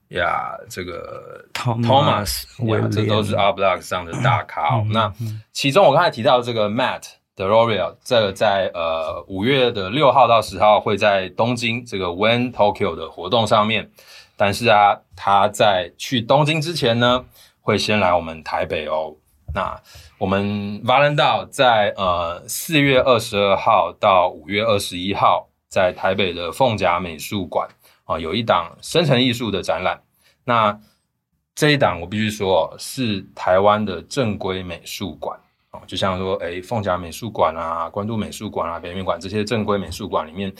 [0.07, 2.45] 呀，这个 Thomas，
[2.89, 4.87] 这都是 Art Blocks 上的大咖哦。
[4.91, 5.13] 那
[5.51, 7.18] 其中我刚才提到的这个 Matt。
[7.39, 13.89] Deslauriers 这个在呃五月的六号到十号会在东京这个 When Tokyo 的活动上面，
[14.35, 17.23] 但是啊，他在去东京之前呢，
[17.61, 19.15] 会先来我们台北哦。
[19.55, 19.81] 那
[20.17, 27.69] 我们 Valendale 在呃四月二十二号到五月二十一号，在台北的凤甲美术馆
[28.03, 30.01] 啊，有一档生成艺术的展览。
[30.43, 30.77] 那
[31.55, 35.39] 这一档我必须说是台湾的正规美术馆。
[35.72, 40.51] 哦，就像说，诶，凤甲美术馆啊，关渡美术馆啊，北美馆这些正规美术馆里面，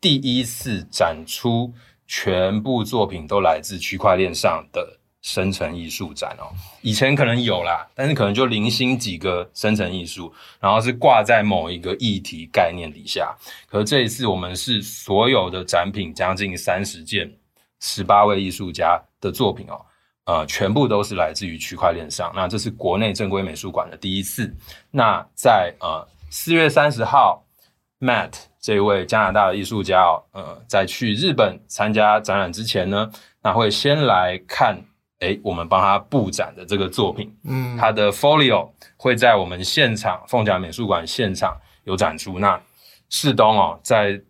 [0.00, 1.72] 第一次展出
[2.06, 6.52] 全部作品都来自区块链上的生成艺术展哦。
[6.82, 13.34] 以前可能有啦，但是可能就零星几个生成艺术，然后是挂在某一个议题概念底下。
[13.66, 17.32] 可是这一次，我们是所有的展品将近三十件，
[17.80, 19.80] 十八位艺术家的作品哦。
[20.28, 22.30] 呃，全部都是来自于区块链上。
[22.34, 24.54] 那这是国内正规美术馆的第一次。
[24.90, 27.42] 那在呃四月三十号
[27.98, 33.10] ，Matt 这位加拿大的艺术家哦，呃，在去日本参加展览之前呢，
[33.42, 34.78] 那会先来看，
[35.20, 38.68] 诶，我们帮他布展的这个作品，嗯，他的 Folio
[38.98, 42.38] 会在我们现场凤甲美术馆现场有展出。
[42.38, 42.60] 那
[43.08, 44.20] 世东哦，在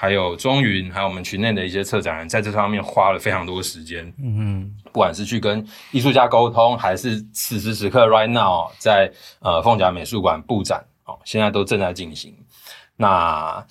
[0.00, 4.10] 还有中云，还有我们群内的一些策展人，在这方面花了非常多时间。
[4.18, 12.34] 嗯哼，不管是去跟艺术家沟通，还是此时此刻 right now 在呃凤甲美术馆布展哦，现在都正在进行。
[12.96, 13.62] 那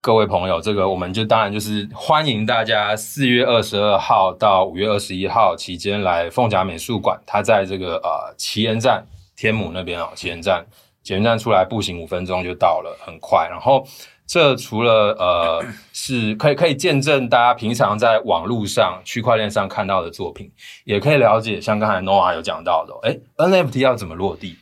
[0.00, 9.06] 各位朋友，这个我们就当然就是欢迎大家四月二十二号到五月二十一号期间来凤甲美术馆，它在这个呃奇岩站
[9.36, 10.64] 天母那边哦，奇岩站
[11.02, 13.46] 捷运站出来步行五分钟就到了，很快。
[13.50, 13.86] 然后。
[14.26, 20.50] 这除了呃，是可以可以见证大家平常在网络上区块链上看到的作品，
[20.84, 24.58] 也可以了解像刚才 Noah 有讲到的，哎 NFT 要怎么落地？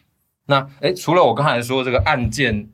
[0.47, 2.69] 那哎除了我刚才说这个按键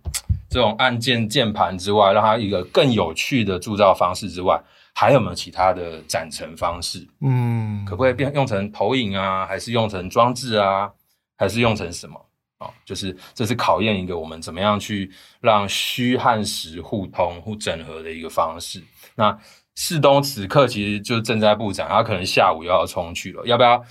[0.49, 4.61] 这种按键键盘之外，让它一个更有趣的铸造方式之外，
[4.93, 7.07] 还有没有其他的展陈方式？
[7.21, 10.91] 嗯，可不可以变用成投影啊，还是用成装置啊，
[11.39, 12.21] 还是用成什么？
[12.61, 18.83] 哦，就是这是考验一个我们怎么样去让虚和实互通、互整合的一个方式。
[19.15, 19.37] 那
[19.77, 23.43] 世东此刻其实就正在布展，他可能下午又要冲去了。
[23.47, 23.83] 要不要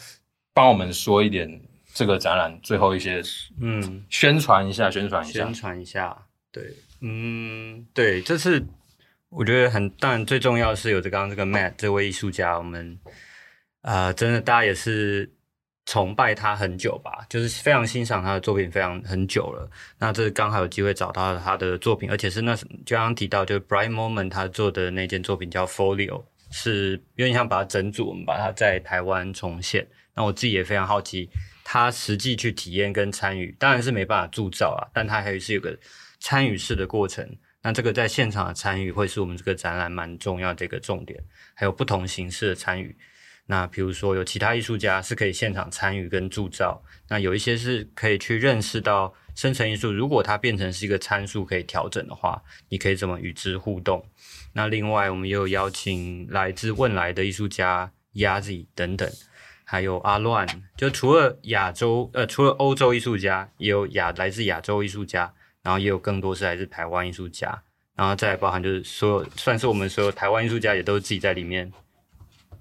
[0.53, 1.49] 帮我们说一点
[1.95, 3.24] 这个展览最后一些
[3.59, 4.91] 嗯宣传一下？
[4.91, 6.15] 宣传一下，宣传一下。
[6.51, 6.63] 对，
[7.01, 8.63] 嗯，对，这次
[9.30, 12.99] 我觉得很，当然最重要的是有这刚刚这个 Matt 这位艺术家，我们
[13.82, 15.34] 啊、呃，真的大家也是。
[15.90, 19.68] 崇拜他很久吧，就是非常欣赏他的作品，非常很久了。
[19.98, 29.88] 那这刚好有机会找到他的作品，而且是那就刚刚提到，就是 Bright Moment 他做的那件作品叫 Folio，是有点像把它整组，我们把它在台湾重现。
[30.14, 31.28] 那我自己也非常好奇，
[31.64, 35.76] 他实际去体验跟参与，当然是没办法铸造啊，但他还是有个
[36.20, 37.28] 参与式的过程。
[37.64, 41.20] 那这个在现场的参与，会是我们这个展览蛮重要的一个重点，
[41.56, 42.96] 还有不同形式的参与。
[43.52, 54.06] 那比如说有其他艺术家是可以现场参与跟铸造，那有一些是可以去认识到生成艺术，如果它变成是一个参数可以调整的话，你可以怎么与之互动？
[54.54, 59.10] 那另外我们也有邀请来自汶莱的艺术家 Yazi 等等，
[59.64, 60.47] 还有阿乱，
[60.78, 65.34] 就除了亚洲呃除了欧洲艺术家，也有亚来自亚洲艺术家，
[65.64, 67.64] 然后也有更多是来自台湾艺术家，
[67.95, 71.74] 然后再包含就是所有算是我们所有台湾艺术家也都自己在里面。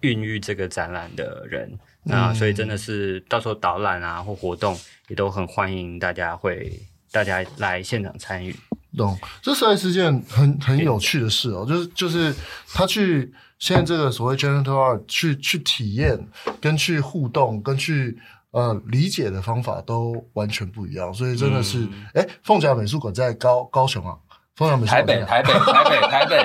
[0.00, 4.78] 孕育这个展览的人，那所以真的是到时候导览啊或活动
[5.08, 6.80] 也都很欢迎大家会
[7.10, 8.54] 大家来现场参与。
[8.96, 12.34] 懂，这实在是件很很有趣的事哦，就是就是
[12.72, 16.18] 他去现在这个所谓 Generative Art 去去体验
[16.60, 18.18] 跟去互动跟去
[18.50, 24.16] 呃理解的方法都完全不一样，所以真的是哎，凤、嗯、甲美术馆在高高雄啊？
[24.56, 24.90] 凤翔美术。
[24.90, 26.44] 台北，台北，台北，台北，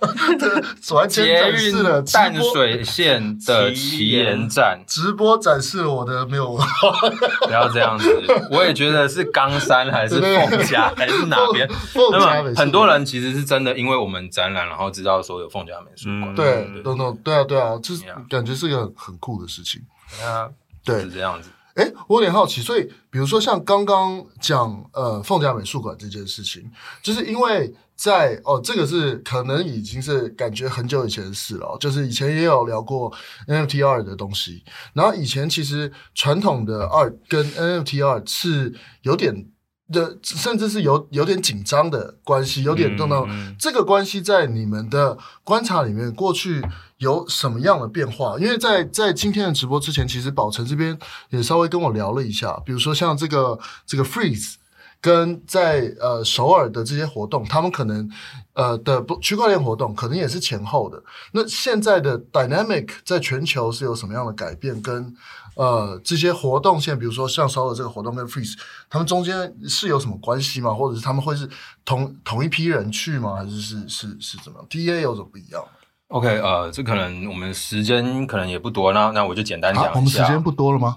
[1.08, 7.08] 捷运淡水线的奇岩站直播展示了我的没有文化，
[7.46, 8.08] 不要这样子。
[8.50, 11.68] 我也觉得是冈山还是凤甲还是哪边？
[12.12, 16.34] 那么很多人其实是真的，因为我们展览，然后知道说有凤甲美术馆。
[16.34, 19.80] 对，等等，对啊，对啊，就是感觉是一个很酷的事情。
[20.22, 20.48] 啊，
[20.84, 21.48] 对，是这样子。
[21.74, 26.70] 哎，我有点好奇，所以比如说像刚刚讲呃凤甲美术馆这件事情，
[27.02, 33.12] 就是因为在哦，这个是可能已经是感觉很久以前的事了，就是以前也有聊过
[33.48, 39.48] NFT art 的东西，然后以前其实传统的 art 跟 NFT art 是有点。
[39.88, 43.24] 的甚至是有有点紧张的关系，有点动荡。
[43.28, 46.60] 嗯嗯、这个关系在你们的观察里面，过去
[46.98, 48.36] 有什么样的变化？
[48.36, 50.98] 因为在在今天的直播之前，其实宝城这边
[51.30, 54.54] 也稍微跟我聊了一下，比如说像这个这个 Freeze，
[55.00, 58.10] 跟在呃首尔的这些活动，他们可能
[58.54, 61.02] 呃的不区块链活动，可能也是前后的。
[61.32, 64.80] 那现在的 Dynamic 在全球是有什么样的改变？
[64.82, 65.14] 跟
[65.54, 68.58] 呃，这些活动现在，比如说像烧的这个活动跟 Freeze，
[68.90, 70.74] 他们中间是有什么关系吗？
[70.74, 71.48] 或者是他们会是
[71.82, 73.36] 同同一批人去吗？
[73.36, 75.64] 还是是是是怎么样？TA 有什么不一样
[76.08, 79.90] ？OK，呃，这可能我们时间可能也不多，那那我就简单讲一下。
[79.90, 80.96] 啊、我们时间不多了吗？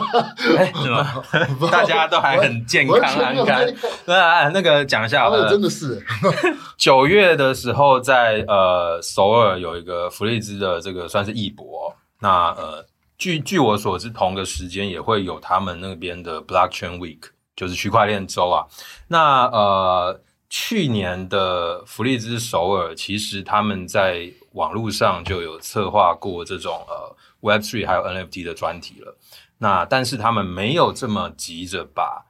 [0.58, 1.22] 哎，是吗？
[1.70, 3.60] 大家都还很健康安康。
[4.04, 6.04] 那 那个讲一下，呃、真的是
[6.76, 12.86] 九月的时候在，呃首尔有一个福利兹的这个算是艺博，那呃。
[13.18, 17.20] 据据我所知，同个时间也会有他们那边的 Blockchain Week，
[17.54, 18.66] 就是区块链周啊。
[19.06, 29.16] 那呃，去年的福利兹首尔，其实他们在网络上就有策划过这种呃 Web3 还有 NFT 的专题了。
[29.58, 32.26] 那但是他们没有这么急着把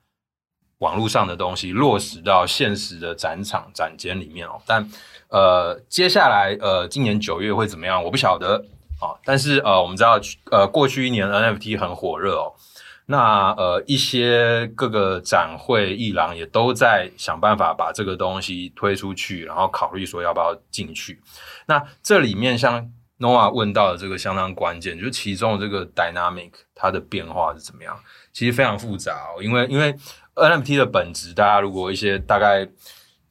[0.79, 4.61] 网络上的东西落实到现实的展场展间里面哦。
[4.67, 4.91] 但
[5.29, 8.03] 呃，接下来呃，今年九月会怎么样？
[8.05, 8.65] 我不晓得。
[9.01, 10.21] 啊，但是呃，我们知道，
[10.53, 12.55] 呃，过去一年 NFT 很火热哦。
[13.07, 21.21] 那呃，一些各个展会艺廊也都在想办法把这个东西推出去，然后考虑说要不要进去。
[21.67, 27.99] 那这里面像 Noah 问到的这个相当关键，就是其中的这个 Dynamic 它的变化是怎么样？
[28.33, 29.95] 其实非常复杂哦，因为因为
[30.35, 32.69] NFT 的本质，大家如果一些大概。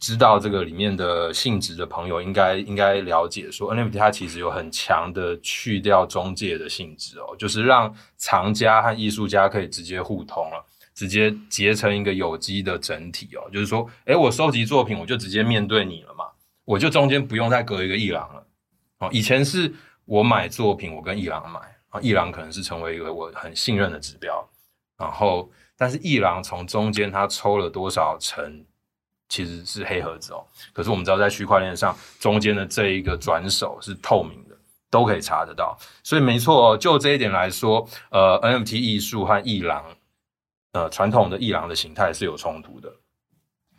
[0.03, 10.65] 知道这个里面的性质的朋友，应该应该了解说，NFT 它其实有很强的去掉中介的性质哦，就是让藏家和艺术家可以直接互通了，
[10.95, 13.47] 直接结成一个有机的整体哦。
[13.53, 16.25] 就是说，诶，我收集作品，我就直接面对你了嘛，
[16.65, 18.47] 我就中间不用再隔一个艺廊了。
[18.99, 19.73] 哦，以前是
[20.05, 21.59] 我买作品，我跟艺廊买
[21.89, 24.47] 啊，艺廊可能是成为一个我很信任的指标，
[24.97, 28.65] 然后但是艺廊从中间他抽了多少成？
[29.29, 34.57] 其实是黑盒子哦，可是我们知道在区块链上中间的这一个转手是透明的，
[34.89, 35.77] 都可以查得到。
[36.03, 39.85] 所以没错，就这一点来说，呃，NFT 艺术和艺廊，
[40.73, 42.93] 呃，传统的艺廊的形态是有冲突的，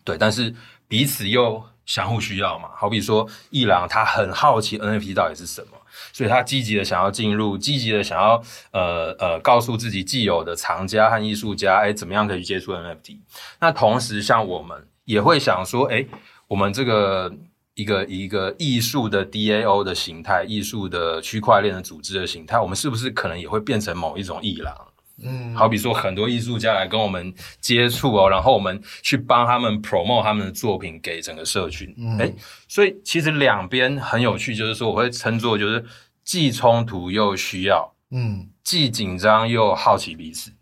[0.04, 0.54] 对，但是
[0.88, 2.68] 彼此又相互需要嘛。
[2.74, 5.78] 好比说艺廊他很好奇 NFT 到底是什么，
[6.12, 13.18] 所以他积极的想要进入，积极的想要呃呃告诉自己既有的藏家和艺术家，哎，怎么样可以去接触 NFT？
[13.60, 14.88] 那同时像我们。
[15.04, 16.06] 也会想说，哎，
[16.46, 17.34] 我们这个
[17.74, 24.91] 一个一个艺术的 DAO 的形态，艺术的区块链的组织的形态，我们是不是可能也会变成某一种艺廊？
[25.22, 31.94] 嗯，好比说很多艺术家来跟我们接触哦，然后我们去帮他们 promote 他们的作品给整个社群。
[31.98, 32.32] 嗯，哎，
[32.68, 35.84] 所以其实两边很有趣，就是说我会称作就是
[36.24, 40.52] 既冲突又需要，嗯，既紧张又好奇彼此。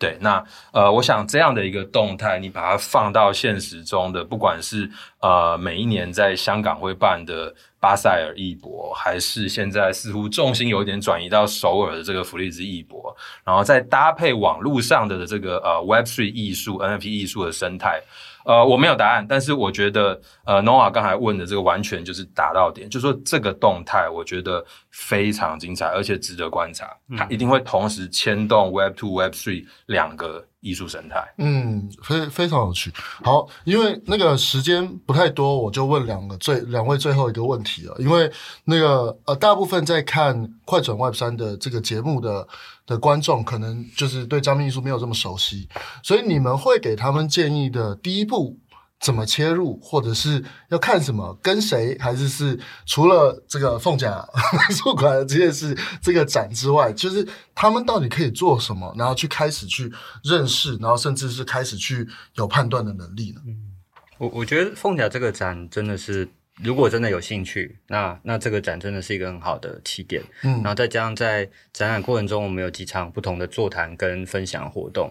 [0.00, 0.42] 对，那
[0.72, 4.90] 呃，我想这样的一个动态，你把它放到现实中的，不管是
[5.20, 18.00] 呃每一年在香港会办的巴塞尔艺博，还是现在似乎重心有点转移到首尔的这个弗利兹艺博，然后再搭配网络上的这个呃 Web3 艺术、NFT 艺术的生态。
[18.44, 31.26] 呃，我没有答案，但是我觉得，呃，Noah 刚才问的这个完全就是打到点，就是说这个动态我觉得非常精彩，而且值得观察，它一定会同时牵动 Web Two、Web Three 两个艺术生态。
[31.38, 32.92] 嗯，非非常有趣。
[33.22, 37.94] 好，因为那个时间不太多，我就问两个最两位最后一个问题了。
[37.98, 38.30] 因为
[38.64, 42.46] 那个呃，大部分在看快转 Web 三的这个节目的
[42.86, 45.68] 的观众，可能就是对加密艺术没有这么熟悉，
[46.02, 48.58] 所以你们会给他们建议的第一步。
[49.00, 54.22] 怎么切入，或者是要看什么，跟谁，还是是除了这个凤甲
[54.52, 59.90] 美术馆的这件事，这个展之外，就是他们到底可以做什么，然后去开始去
[60.22, 63.40] 认识，然后甚至是开始去有判断的能力呢？
[63.46, 63.72] 嗯，
[64.18, 66.28] 我我觉得凤甲这个展真的是，
[66.62, 70.22] 如果真的有兴趣，那那这个展真的是一个很好的起点。
[70.42, 75.10] 嗯，然后再加上在展览过程中，我们有几场不同的座谈跟分享活动，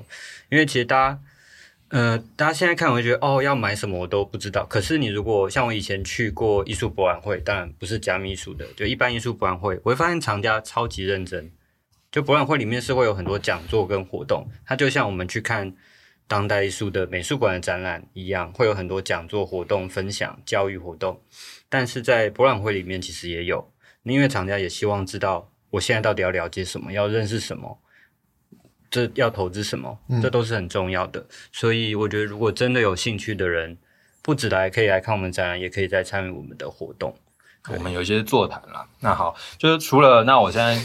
[0.49, 1.19] 因为其实大家。
[1.89, 4.63] 呃，大家现在看我会觉得哦，要买什么我都不知道。
[4.65, 11.51] 可是你如果像我以前去过艺术博览会，当然不是加密艺术的，就一般艺术博览会，我会发现藏家超级认真。
[12.11, 15.75] 就博览会里面是会有很多讲座跟活动，它就像我们去看
[16.27, 21.19] 当代艺术的美术馆的展览一样，会有很多讲座活动、分享、教育活动。
[21.69, 23.71] 但是在博览会里面其实也有，
[24.03, 27.79] 因为厂家也希望知道我现在到底要了解什么，要认识什么。
[28.89, 29.97] 这要投资什么？
[30.21, 31.19] 这都是很重要的。
[31.19, 33.77] 嗯、所以我觉得，如果真的有兴趣的人，
[34.21, 37.15] 不止来可以来看我们展览，也可以再参与我们的活动。
[37.69, 38.87] 我们有一些座谈啦。
[39.01, 40.81] 那好，就是除了那，我现在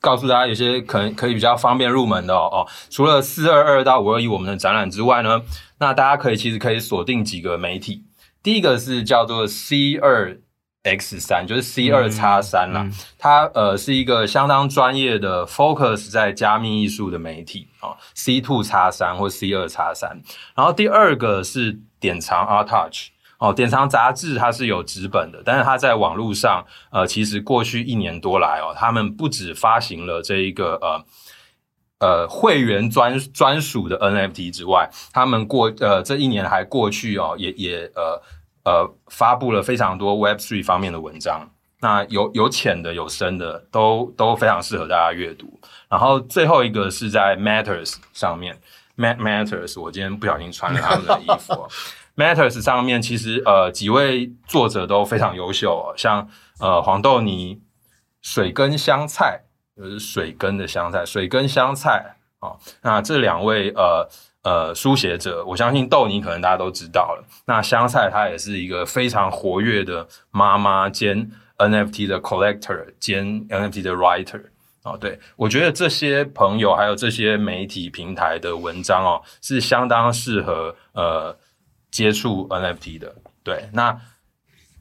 [0.00, 2.48] 告诉大家，有些可能可以比较方便入门的哦。
[2.50, 5.42] 哦除了四二二到五二一我们的展览之外呢，
[5.78, 8.04] 那大家可以其实可以锁定几个媒体。
[8.42, 10.38] 第一个是叫做 C 二。
[10.86, 20.22] X 三就是 C 二叉三啦，它呃是一个相当专业的 focus 在加密艺术的媒体啊、哦、，C two 叉三或 C 二叉三。
[20.54, 23.08] 然后第二个是典藏 ARTouch
[23.38, 31.04] 哦，典藏杂志它是有纸本的，但是它在网络上呃，其实过去一年多来哦，他们不止发行了这一个呃
[31.98, 38.22] 呃会员专专属的 NFT 之外，他们过呃这一年还过去哦，也也呃。
[38.66, 41.48] 呃，发布了非常多 Web3 方面的文章，
[41.80, 45.60] 那有有浅的，有深的，都都非常适合大家阅读。
[45.88, 48.58] 然后最后一个是在 Matters 上面
[48.96, 51.68] ，Mat Matters 我今天不小心穿了他们的衣服。
[52.16, 57.62] Matters 上面其实呃几位作者都非常优秀哦，像呃黄豆泥、
[58.20, 59.42] 水根香菜，
[59.76, 64.08] 就是水根的香菜，水根香菜啊、那这两位呃。
[64.46, 67.24] 呃，书写者，我相信豆泥可能大家都知道了。
[67.46, 71.28] 那香菜她也是一个非常活跃的妈妈兼
[71.58, 74.40] NFT 的 collector 兼 NFT 的 writer
[74.84, 74.96] 哦。
[74.96, 81.36] 对，我觉得这些朋友还有这些媒体平台的文章哦，是相当适合呃
[81.90, 83.16] 接触 NFT 的。
[83.42, 84.00] 对，那。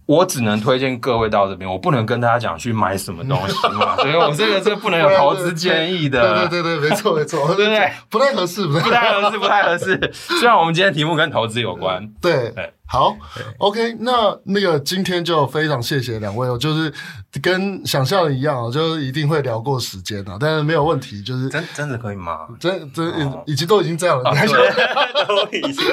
[0.06, 6.48] 我只能推荐各位到这边，我不能跟大家讲去买什么东西嘛， 所以我这个这个不能有投资建议的。
[6.48, 7.92] 对对对，对，没错没错， 对不对？
[8.10, 10.12] 不太合适，不太合适，不太合适。
[10.40, 12.72] 虽然我们今天题目跟投资有关，对对。
[12.88, 13.18] 好
[13.58, 16.94] ，OK，那那个今天就非常谢谢两位哦，就是
[17.42, 22.48] 跟想象的一样哦，就是一定会聊过时间啊，但是没有问题，就是真真的可以吗？
[22.60, 24.32] 真真已经都已经这样了，
[25.28, 25.84] 都已经。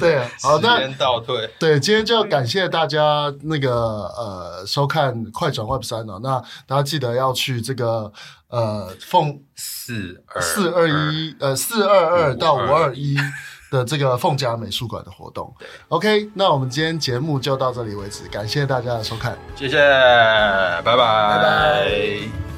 [0.00, 8.10] 对，好，时间倒退，对，今天就感谢大家那个呃收看快转 Web 三哦，那大家记得要去这个
[8.48, 13.16] 呃凤四二四二一呃四二二到五二一。
[13.70, 15.52] 的这个凤甲美术馆的活动
[15.88, 22.49] ，OK，那我们今天节目就到这里为止，感谢大家的收看，谢谢，拜拜，拜拜。